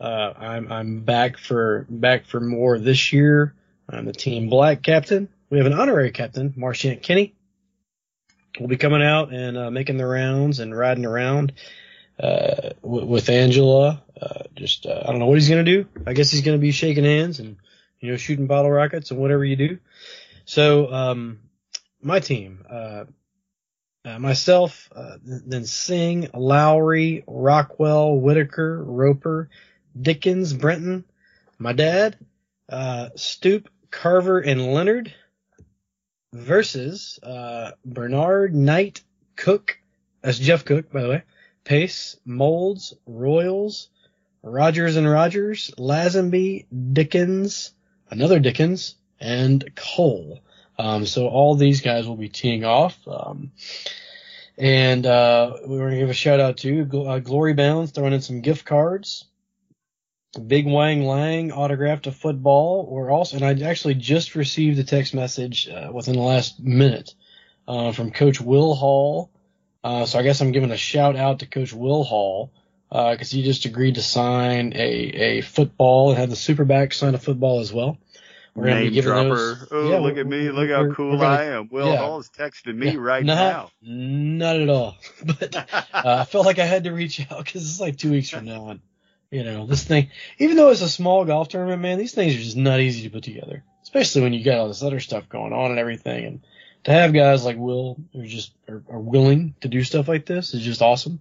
[0.01, 3.55] uh, I'm I'm back for back for more this year.
[3.89, 5.29] I'm the Team Black captain.
[5.51, 7.35] We have an honorary captain, Marchant Kenny.
[8.59, 11.53] We'll be coming out and uh, making the rounds and riding around
[12.23, 14.03] uh, w- with Angela.
[14.21, 15.87] Uh, just uh, I don't know what he's gonna do.
[16.07, 17.57] I guess he's gonna be shaking hands and
[18.01, 19.79] you know shooting bottle rockets and whatever you do.
[20.45, 21.41] So um,
[22.03, 23.05] my team, uh,
[24.05, 29.49] uh, myself, uh, then Singh, Lowry, Rockwell, Whitaker, Roper,
[30.01, 31.05] Dickens, Brenton,
[31.59, 32.17] my dad,
[32.69, 35.15] uh, Stoop, Carver, and Leonard
[36.33, 39.03] versus uh, Bernard, Knight,
[39.37, 39.79] Cook.
[40.23, 41.23] That's Jeff Cook, by the way.
[41.65, 43.89] Pace, Molds, Royals,
[44.43, 47.73] Rogers and Rogers, Lazenby, Dickens,
[48.11, 50.41] another Dickens, and Cole.
[50.79, 52.97] Um, so all these guys will be teeing off.
[53.07, 53.53] Um,
[54.57, 58.23] and uh, we want to give a shout out to uh, Glory Bounds throwing in
[58.23, 59.27] some gift cards.
[60.47, 62.87] Big Wang Lang autographed a football.
[62.89, 67.15] Or also, and I actually just received a text message uh, within the last minute
[67.69, 69.31] uh, from Coach Will Hall.
[69.83, 72.53] Uh, so I guess I'm giving a shout out to Coach Will Hall
[72.91, 74.79] because he just agreed to sign a
[75.39, 77.97] a football and have the Superback sign a football as well.
[78.55, 79.29] We're gonna be Name giving dropper.
[79.37, 80.51] those- oh, yeah, look at me.
[80.51, 81.69] Look how cool gonna- I am.
[81.71, 81.99] Will yeah.
[81.99, 83.71] Hall is texting me Yeah, right not, now.
[83.81, 84.97] Not at all.
[85.25, 85.65] But uh,
[85.95, 88.69] I felt like I had to reach out because it's like two weeks from now,
[88.71, 88.81] and
[89.31, 90.11] you know this thing.
[90.39, 93.11] Even though it's a small golf tournament, man, these things are just not easy to
[93.11, 96.25] put together, especially when you got all this other stuff going on and everything.
[96.27, 96.41] And
[96.85, 100.55] to have guys like Will who just are, are willing to do stuff like this
[100.55, 101.21] is just awesome.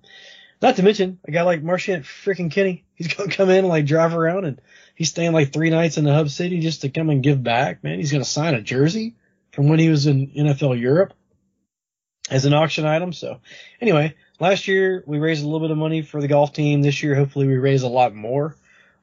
[0.62, 2.86] Not to mention a guy like Marchant freaking Kenny.
[2.96, 4.62] He's gonna come in and like drive around and
[4.96, 7.84] he's staying like three nights in the hub city just to come and give back,
[7.84, 8.00] man.
[8.00, 9.16] He's gonna sign a jersey
[9.52, 11.14] from when he was in NFL Europe
[12.30, 13.14] as an auction item.
[13.14, 13.40] So
[13.82, 16.82] anyway, last year we raised a little bit of money for the golf team.
[16.82, 18.56] This year, hopefully we raise a lot more.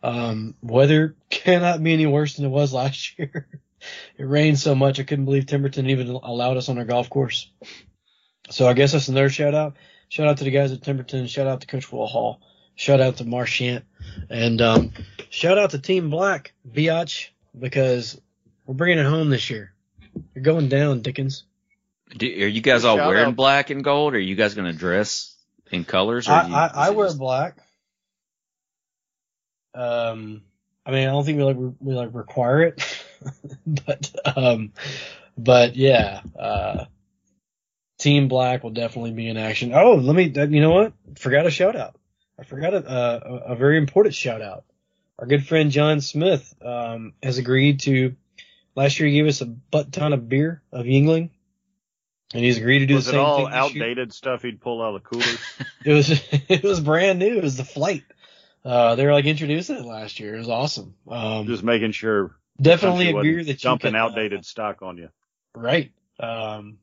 [0.03, 3.49] Um, weather cannot be any worse than it was last year.
[4.17, 7.51] It rained so much I couldn't believe Timberton even allowed us on our golf course.
[8.51, 9.77] So I guess that's another shout out.
[10.09, 11.27] Shout out to the guys at Timberton.
[11.29, 12.41] Shout out to Coach Will Hall.
[12.77, 13.85] Shout out to Marchant.
[14.31, 14.93] And um,
[15.31, 17.29] shout out to Team Black, Biatch,
[17.59, 18.21] because
[18.67, 19.73] we're bringing it home this year.
[20.35, 21.45] You're going down, Dickens.
[22.17, 23.37] Do, are you guys all Shout wearing out.
[23.37, 24.15] black and gold?
[24.15, 25.35] Or are you guys going to dress
[25.73, 26.29] in colors?
[26.29, 27.57] Or I, you, I, I wear just- black.
[29.75, 30.43] Um,
[30.87, 32.81] I mean, I don't think we like we like require it,
[33.67, 34.73] but um,
[35.37, 36.85] but yeah, uh,
[37.99, 39.73] Team Black will definitely be in action.
[39.75, 40.25] Oh, let me.
[40.35, 40.93] You know what?
[41.19, 41.97] Forgot a shout out.
[42.39, 44.65] I forgot a, a, a very important shout out.
[45.19, 48.17] Our good friend John Smith um, has agreed to.
[48.75, 51.31] Last year, he gave us a butt ton of beer of Yuengling,
[52.35, 53.47] and he's agreed to do Was the same all thing.
[53.47, 53.85] this year.
[53.85, 55.39] outdated stuff he'd pull out of the coolers?
[55.87, 56.11] It was
[56.49, 57.39] it was brand new.
[57.39, 58.03] It was the flight.
[58.65, 60.35] Uh, they were like introducing it last year.
[60.35, 60.95] It was awesome.
[61.09, 64.99] Um, Just making sure definitely a beer that you dumping can, uh, outdated stock on
[64.99, 65.09] you.
[65.55, 65.93] Right.
[66.21, 66.79] Um,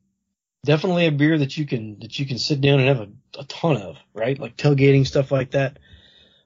[0.66, 3.10] definitely a beer that you can that you can sit down and have a,
[3.40, 4.38] a ton of, right?
[4.38, 5.80] Like tailgating stuff like that.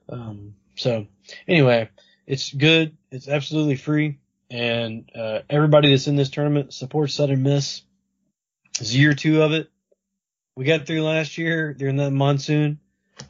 [0.08, 1.06] Um, so
[1.46, 1.90] anyway,
[2.26, 2.96] it's good.
[3.10, 4.18] It's absolutely free,
[4.50, 7.82] and uh, everybody that's in this tournament supports Southern Miss.
[8.80, 9.70] It's year two of it.
[10.56, 12.80] We got through last year during that monsoon.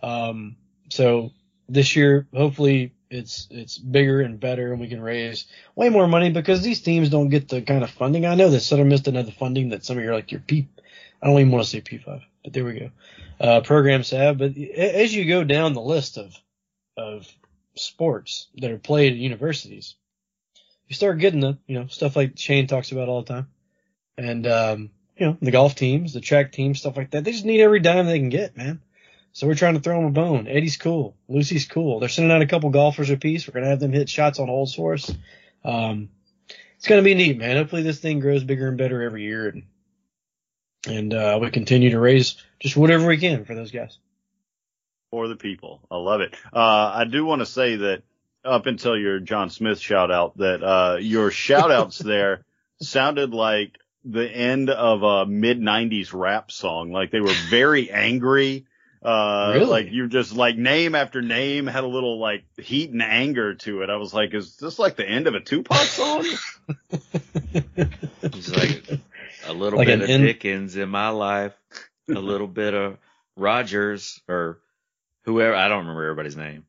[0.03, 0.57] Um,
[0.91, 1.31] so
[1.69, 6.31] this year, hopefully, it's it's bigger and better, and we can raise way more money
[6.31, 8.27] because these teams don't get the kind of funding.
[8.27, 10.41] I know that Southern Miss doesn't have the funding that some of your like your
[10.41, 10.69] P.
[11.23, 12.91] I don't even want to say P five, but there we go.
[13.41, 16.35] Uh, programs have, but as you go down the list of
[16.97, 17.27] of
[17.77, 19.95] sports that are played at universities,
[20.89, 23.49] you start getting the you know stuff like Shane talks about all the time,
[24.17, 27.25] and um, you know the golf teams, the track teams, stuff like that.
[27.25, 28.81] They just need every dime they can get, man.
[29.39, 30.49] So we're trying to throw them a bone.
[30.49, 31.17] Eddie's cool.
[31.29, 32.01] Lucy's cool.
[32.01, 33.47] They're sending out a couple golfers apiece.
[33.47, 35.15] We're gonna have them hit shots on holes for us.
[35.65, 36.09] Um,
[36.77, 37.57] it's gonna be neat, man.
[37.57, 39.63] Hopefully this thing grows bigger and better every year, and
[40.89, 43.97] and uh, we continue to raise just whatever we can for those guys.
[45.13, 45.83] for the people.
[45.89, 46.35] I love it.
[46.53, 48.03] Uh, I do want to say that
[48.45, 52.45] up until your John Smith shout out that, uh, your shout outs there
[52.83, 56.91] sounded like the end of a mid nineties rap song.
[56.91, 58.67] Like they were very angry.
[59.03, 59.67] Uh, Really?
[59.67, 63.83] like you're just like name after name had a little like heat and anger to
[63.83, 63.91] it.
[63.91, 66.25] I was like, is this like the end of a Tupac song?
[68.23, 69.01] It's like
[69.47, 71.55] a little Like bit of in- Dickens in my life,
[72.09, 72.99] a little bit of
[73.37, 74.59] Rogers or
[75.25, 75.55] whoever.
[75.55, 76.65] I don't remember everybody's name.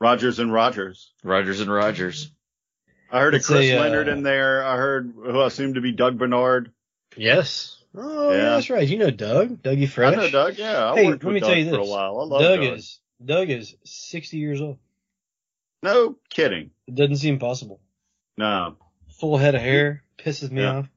[0.00, 1.12] Rogers and Rogers.
[1.22, 2.30] Rogers and Rogers.
[3.10, 4.64] I heard a Chris a, uh, Leonard in there.
[4.64, 6.72] I heard who I assumed to be Doug Bernard.
[7.16, 7.76] yes.
[7.94, 8.36] Oh, yeah.
[8.36, 8.42] Yeah.
[8.50, 8.88] that's right.
[8.88, 10.14] You know Doug, Dougie Fresh.
[10.14, 10.56] I know Doug.
[10.58, 11.74] Yeah, I Hey, worked let with me Doug tell you this.
[11.74, 12.20] for a while.
[12.20, 12.78] I love Doug, Doug.
[12.78, 14.78] is Doug is 60 years old.
[15.82, 16.70] No kidding.
[16.86, 17.80] It doesn't seem possible.
[18.36, 18.76] No.
[19.18, 20.78] Full head of hair pisses me Yeah.
[20.78, 20.88] off.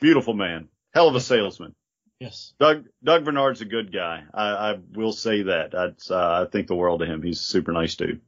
[0.00, 0.68] Beautiful man.
[0.94, 1.74] Hell of a salesman.
[2.20, 2.52] Yes.
[2.58, 4.24] Doug Doug Bernard's a good guy.
[4.32, 5.70] I, I will say that.
[5.72, 7.22] That's, uh, I think the world of him.
[7.22, 8.20] He's a super nice dude.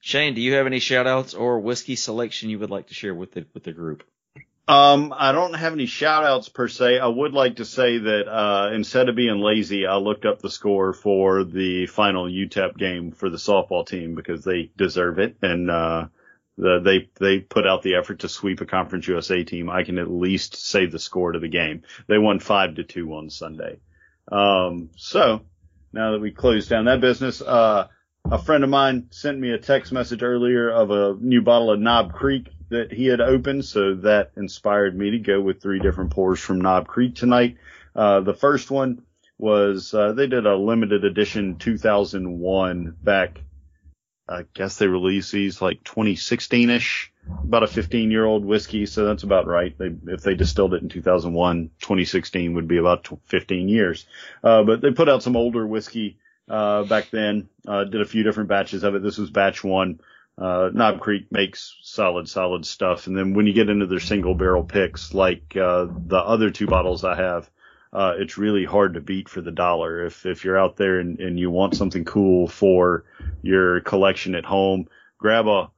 [0.00, 3.14] Shane, do you have any shout outs or whiskey selection you would like to share
[3.14, 4.02] with the with the group?
[4.68, 6.98] Um, I don't have any shout outs per se.
[6.98, 10.50] I would like to say that, uh, instead of being lazy, I looked up the
[10.50, 15.36] score for the final UTEP game for the softball team because they deserve it.
[15.42, 16.06] And, uh,
[16.58, 19.68] the, they, they put out the effort to sweep a conference USA team.
[19.68, 21.82] I can at least say the score to the game.
[22.06, 23.80] They won five to two on Sunday.
[24.30, 25.40] Um, so
[25.92, 27.88] now that we closed down that business, uh,
[28.30, 31.80] a friend of mine sent me a text message earlier of a new bottle of
[31.80, 33.64] Knob Creek that he had opened.
[33.64, 37.56] So that inspired me to go with three different pours from Knob Creek tonight.
[37.94, 39.02] Uh, the first one
[39.38, 43.40] was, uh, they did a limited edition 2001 back.
[44.28, 47.08] I guess they released these like 2016ish,
[47.44, 48.86] about a 15 year old whiskey.
[48.86, 49.76] So that's about right.
[49.76, 54.06] They, if they distilled it in 2001, 2016 would be about 15 years.
[54.42, 56.18] Uh, but they put out some older whiskey,
[56.48, 59.02] uh, back then, uh, did a few different batches of it.
[59.02, 60.00] This was batch one.
[60.42, 63.06] Uh, Knob Creek makes solid, solid stuff.
[63.06, 66.66] And then when you get into their single barrel picks, like, uh, the other two
[66.66, 67.48] bottles I have,
[67.92, 70.04] uh, it's really hard to beat for the dollar.
[70.04, 73.04] If, if you're out there and, and you want something cool for
[73.42, 75.70] your collection at home, grab a,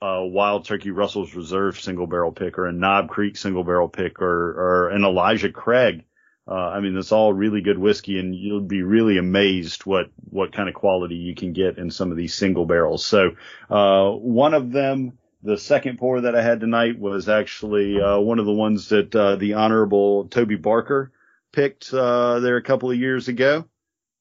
[0.00, 4.22] a Wild Turkey Russell's Reserve single barrel pick or a Knob Creek single barrel pick
[4.22, 6.04] or, or an Elijah Craig.
[6.48, 10.52] Uh, I mean, it's all really good whiskey and you'll be really amazed what, what
[10.52, 13.04] kind of quality you can get in some of these single barrels.
[13.04, 13.32] So,
[13.68, 18.38] uh, one of them, the second pour that I had tonight was actually, uh, one
[18.38, 21.12] of the ones that, uh, the honorable Toby Barker
[21.52, 23.66] picked, uh, there a couple of years ago.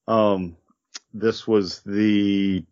[0.07, 0.55] Um,
[1.13, 2.63] this was the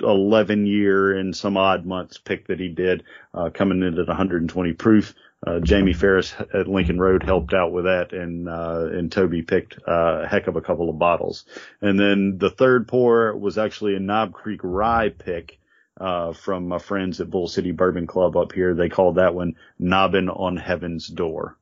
[0.00, 4.72] 11 year and some odd months pick that he did, uh, coming in at 120
[4.74, 5.14] proof.
[5.46, 9.78] Uh, Jamie Ferris at Lincoln Road helped out with that and, uh, and Toby picked
[9.88, 11.46] uh, a heck of a couple of bottles.
[11.80, 15.58] And then the third pour was actually a Knob Creek Rye pick,
[15.98, 18.74] uh, from my friends at Bull City Bourbon Club up here.
[18.74, 21.56] They called that one Nobbin on Heaven's Door.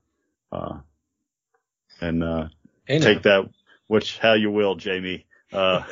[0.50, 0.78] Uh,
[2.00, 2.48] and, uh,
[2.84, 3.48] Hey, take that
[3.88, 5.26] which how you will, Jamie.
[5.52, 5.82] Uh,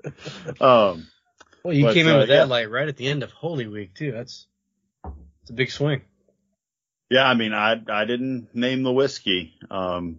[0.60, 1.08] um,
[1.62, 2.38] Well, you But, came in with yeah.
[2.38, 4.12] that light right at the end of Holy Week too.
[4.12, 4.46] That's
[5.04, 6.02] it's a big swing.
[7.12, 9.52] Yeah, I mean, I, I didn't name the whiskey.
[9.70, 10.18] Um,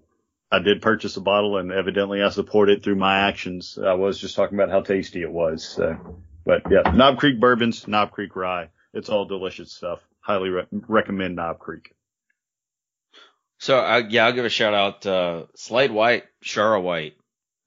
[0.52, 3.80] I did purchase a bottle and evidently I support it through my actions.
[3.84, 5.68] I was just talking about how tasty it was.
[5.68, 8.70] So, but yeah, Knob Creek bourbons, Knob Creek rye.
[8.94, 10.02] It's all delicious stuff.
[10.20, 11.96] Highly re- recommend Knob Creek.
[13.58, 13.80] So
[14.10, 17.16] yeah, I'll give a shout out uh, Slade White, Shara White.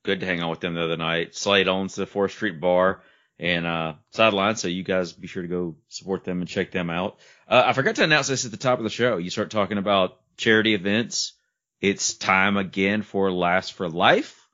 [0.05, 1.35] Good to hang out with them the other night.
[1.35, 3.03] Slade owns the Fourth Street Bar
[3.39, 6.91] and uh, Sideline, so you guys be sure to go support them and check them
[6.91, 7.19] out.
[7.47, 9.19] Uh, I forgot to announce this at the top of the show.
[9.19, 11.35] You start talking about charity events.
[11.81, 14.49] It's time again for Last for Life.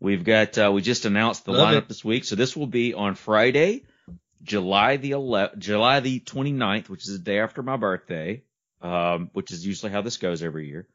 [0.00, 1.88] We've got uh, we just announced the Love lineup it.
[1.88, 3.84] this week, so this will be on Friday,
[4.42, 8.42] July the 11th, July the 29th, which is the day after my birthday,
[8.80, 10.88] um, which is usually how this goes every year.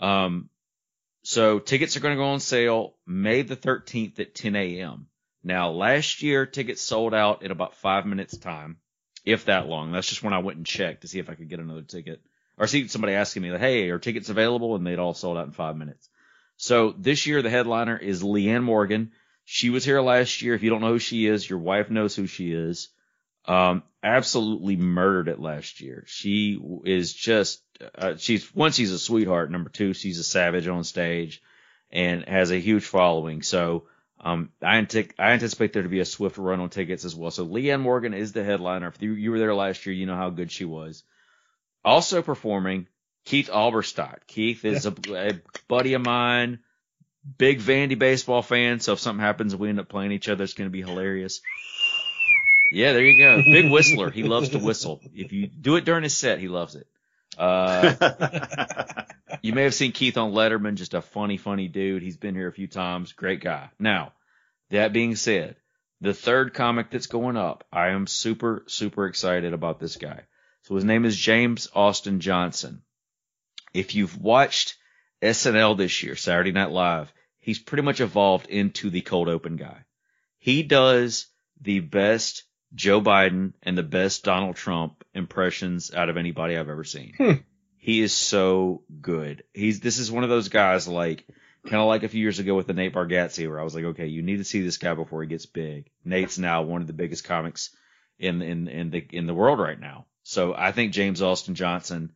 [0.00, 0.48] Um,
[1.22, 5.06] so tickets are going to go on sale May the 13th at 10 a.m.
[5.42, 8.76] Now, last year tickets sold out in about five minutes time,
[9.24, 9.92] if that long.
[9.92, 12.20] That's just when I went and checked to see if I could get another ticket
[12.58, 14.76] or see somebody asking me, Hey, are tickets available?
[14.76, 16.08] And they'd all sold out in five minutes.
[16.56, 19.12] So this year the headliner is Leanne Morgan.
[19.46, 20.54] She was here last year.
[20.54, 22.88] If you don't know who she is, your wife knows who she is.
[23.46, 26.04] Um, absolutely murdered it last year.
[26.06, 27.62] She is just,
[27.96, 29.50] uh, she's, one, she's a sweetheart.
[29.50, 31.42] Number two, she's a savage on stage
[31.90, 33.42] and has a huge following.
[33.42, 33.84] So,
[34.22, 37.30] um, I, antic- I anticipate there to be a swift run on tickets as well.
[37.30, 38.88] So Leanne Morgan is the headliner.
[38.88, 41.04] If you, you were there last year, you know how good she was.
[41.84, 42.86] Also performing
[43.24, 44.26] Keith Alberstadt.
[44.26, 46.58] Keith is a, a buddy of mine,
[47.38, 48.80] big Vandy baseball fan.
[48.80, 50.82] So if something happens and we end up playing each other, it's going to be
[50.82, 51.40] hilarious.
[52.72, 53.42] Yeah, there you go.
[53.42, 54.10] Big whistler.
[54.10, 55.00] He loves to whistle.
[55.14, 56.86] If you do it during his set, he loves it.
[57.36, 59.04] Uh,
[59.42, 62.02] you may have seen Keith on Letterman, just a funny, funny dude.
[62.02, 63.12] He's been here a few times.
[63.12, 63.70] Great guy.
[63.78, 64.12] Now,
[64.70, 65.56] that being said,
[66.00, 70.22] the third comic that's going up, I am super, super excited about this guy.
[70.62, 72.82] So his name is James Austin Johnson.
[73.72, 74.76] If you've watched
[75.22, 79.84] SNL this year, Saturday Night Live, he's pretty much evolved into the cold open guy.
[80.38, 81.26] He does
[81.60, 86.84] the best Joe Biden and the best Donald Trump impressions out of anybody I've ever
[86.84, 87.14] seen.
[87.16, 87.32] Hmm.
[87.82, 89.42] He is so good.
[89.54, 91.26] He's this is one of those guys like
[91.64, 93.84] kind of like a few years ago with the Nate Bargatze where I was like,
[93.84, 95.90] okay, you need to see this guy before he gets big.
[96.04, 97.70] Nate's now one of the biggest comics
[98.18, 100.04] in in in the in the world right now.
[100.24, 102.12] So I think James Austin Johnson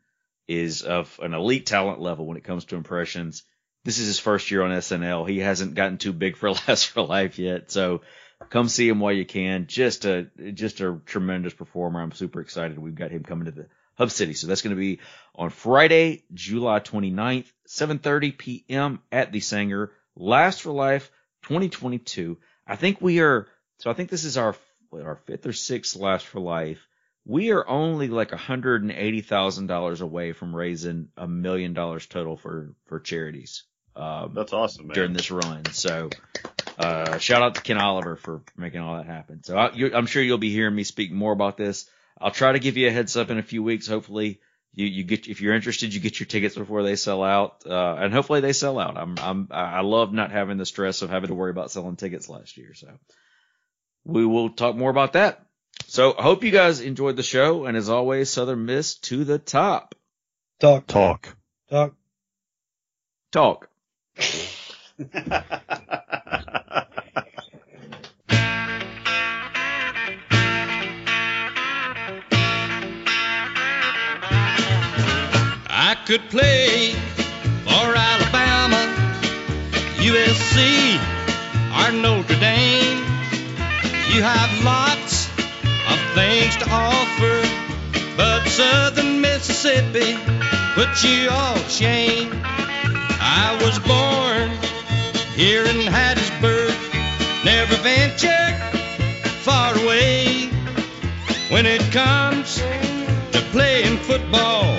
[0.46, 3.42] is of an elite talent level when it comes to impressions.
[3.84, 5.26] This is his first year on SNL.
[5.26, 7.70] He hasn't gotten too big for Last for Life yet.
[7.70, 8.02] So
[8.50, 9.66] come see him while you can.
[9.66, 12.02] Just a just a tremendous performer.
[12.02, 12.78] I'm super excited.
[12.78, 13.66] We've got him coming to the
[13.96, 14.34] Hub City.
[14.34, 15.00] So that's going to be
[15.34, 19.00] on Friday, July 29th, 7:30 p.m.
[19.10, 19.90] at the Saenger.
[20.16, 21.10] Last for Life
[21.42, 22.38] 2022.
[22.66, 23.46] I think we are.
[23.78, 24.54] So I think this is our
[24.92, 26.86] our fifth or sixth Last for Life.
[27.26, 32.06] We are only like hundred and eighty thousand dollars away from raising a million dollars
[32.06, 33.64] total for for charities.
[33.96, 34.94] Um, That's awesome, man.
[34.94, 35.64] during this run.
[35.66, 36.10] So,
[36.78, 39.44] uh, shout out to Ken Oliver for making all that happen.
[39.44, 41.88] So I, you, I'm sure you'll be hearing me speak more about this.
[42.20, 43.86] I'll try to give you a heads up in a few weeks.
[43.86, 44.40] Hopefully
[44.72, 47.62] you, you get, if you're interested, you get your tickets before they sell out.
[47.66, 48.96] Uh, and hopefully they sell out.
[48.96, 52.28] I'm, I'm, I love not having the stress of having to worry about selling tickets
[52.28, 52.74] last year.
[52.74, 52.88] So
[54.04, 55.40] we will talk more about that.
[55.86, 57.66] So I hope you guys enjoyed the show.
[57.66, 59.94] And as always, Southern Miss to the top.
[60.60, 61.36] Talk, Talk.
[61.70, 61.94] talk.
[63.32, 63.68] Talk.
[76.06, 76.92] could play
[77.64, 78.76] for Alabama,
[79.96, 80.98] USC,
[81.78, 82.98] or Notre Dame.
[84.12, 85.28] You have lots
[85.88, 90.18] of things to offer, but Southern Mississippi
[90.74, 92.30] puts you all shame.
[92.44, 94.50] I was born
[95.34, 96.74] here in Hattiesburg,
[97.46, 98.56] never ventured
[99.40, 100.50] far away.
[101.48, 102.56] When it comes
[103.32, 104.78] to playing football,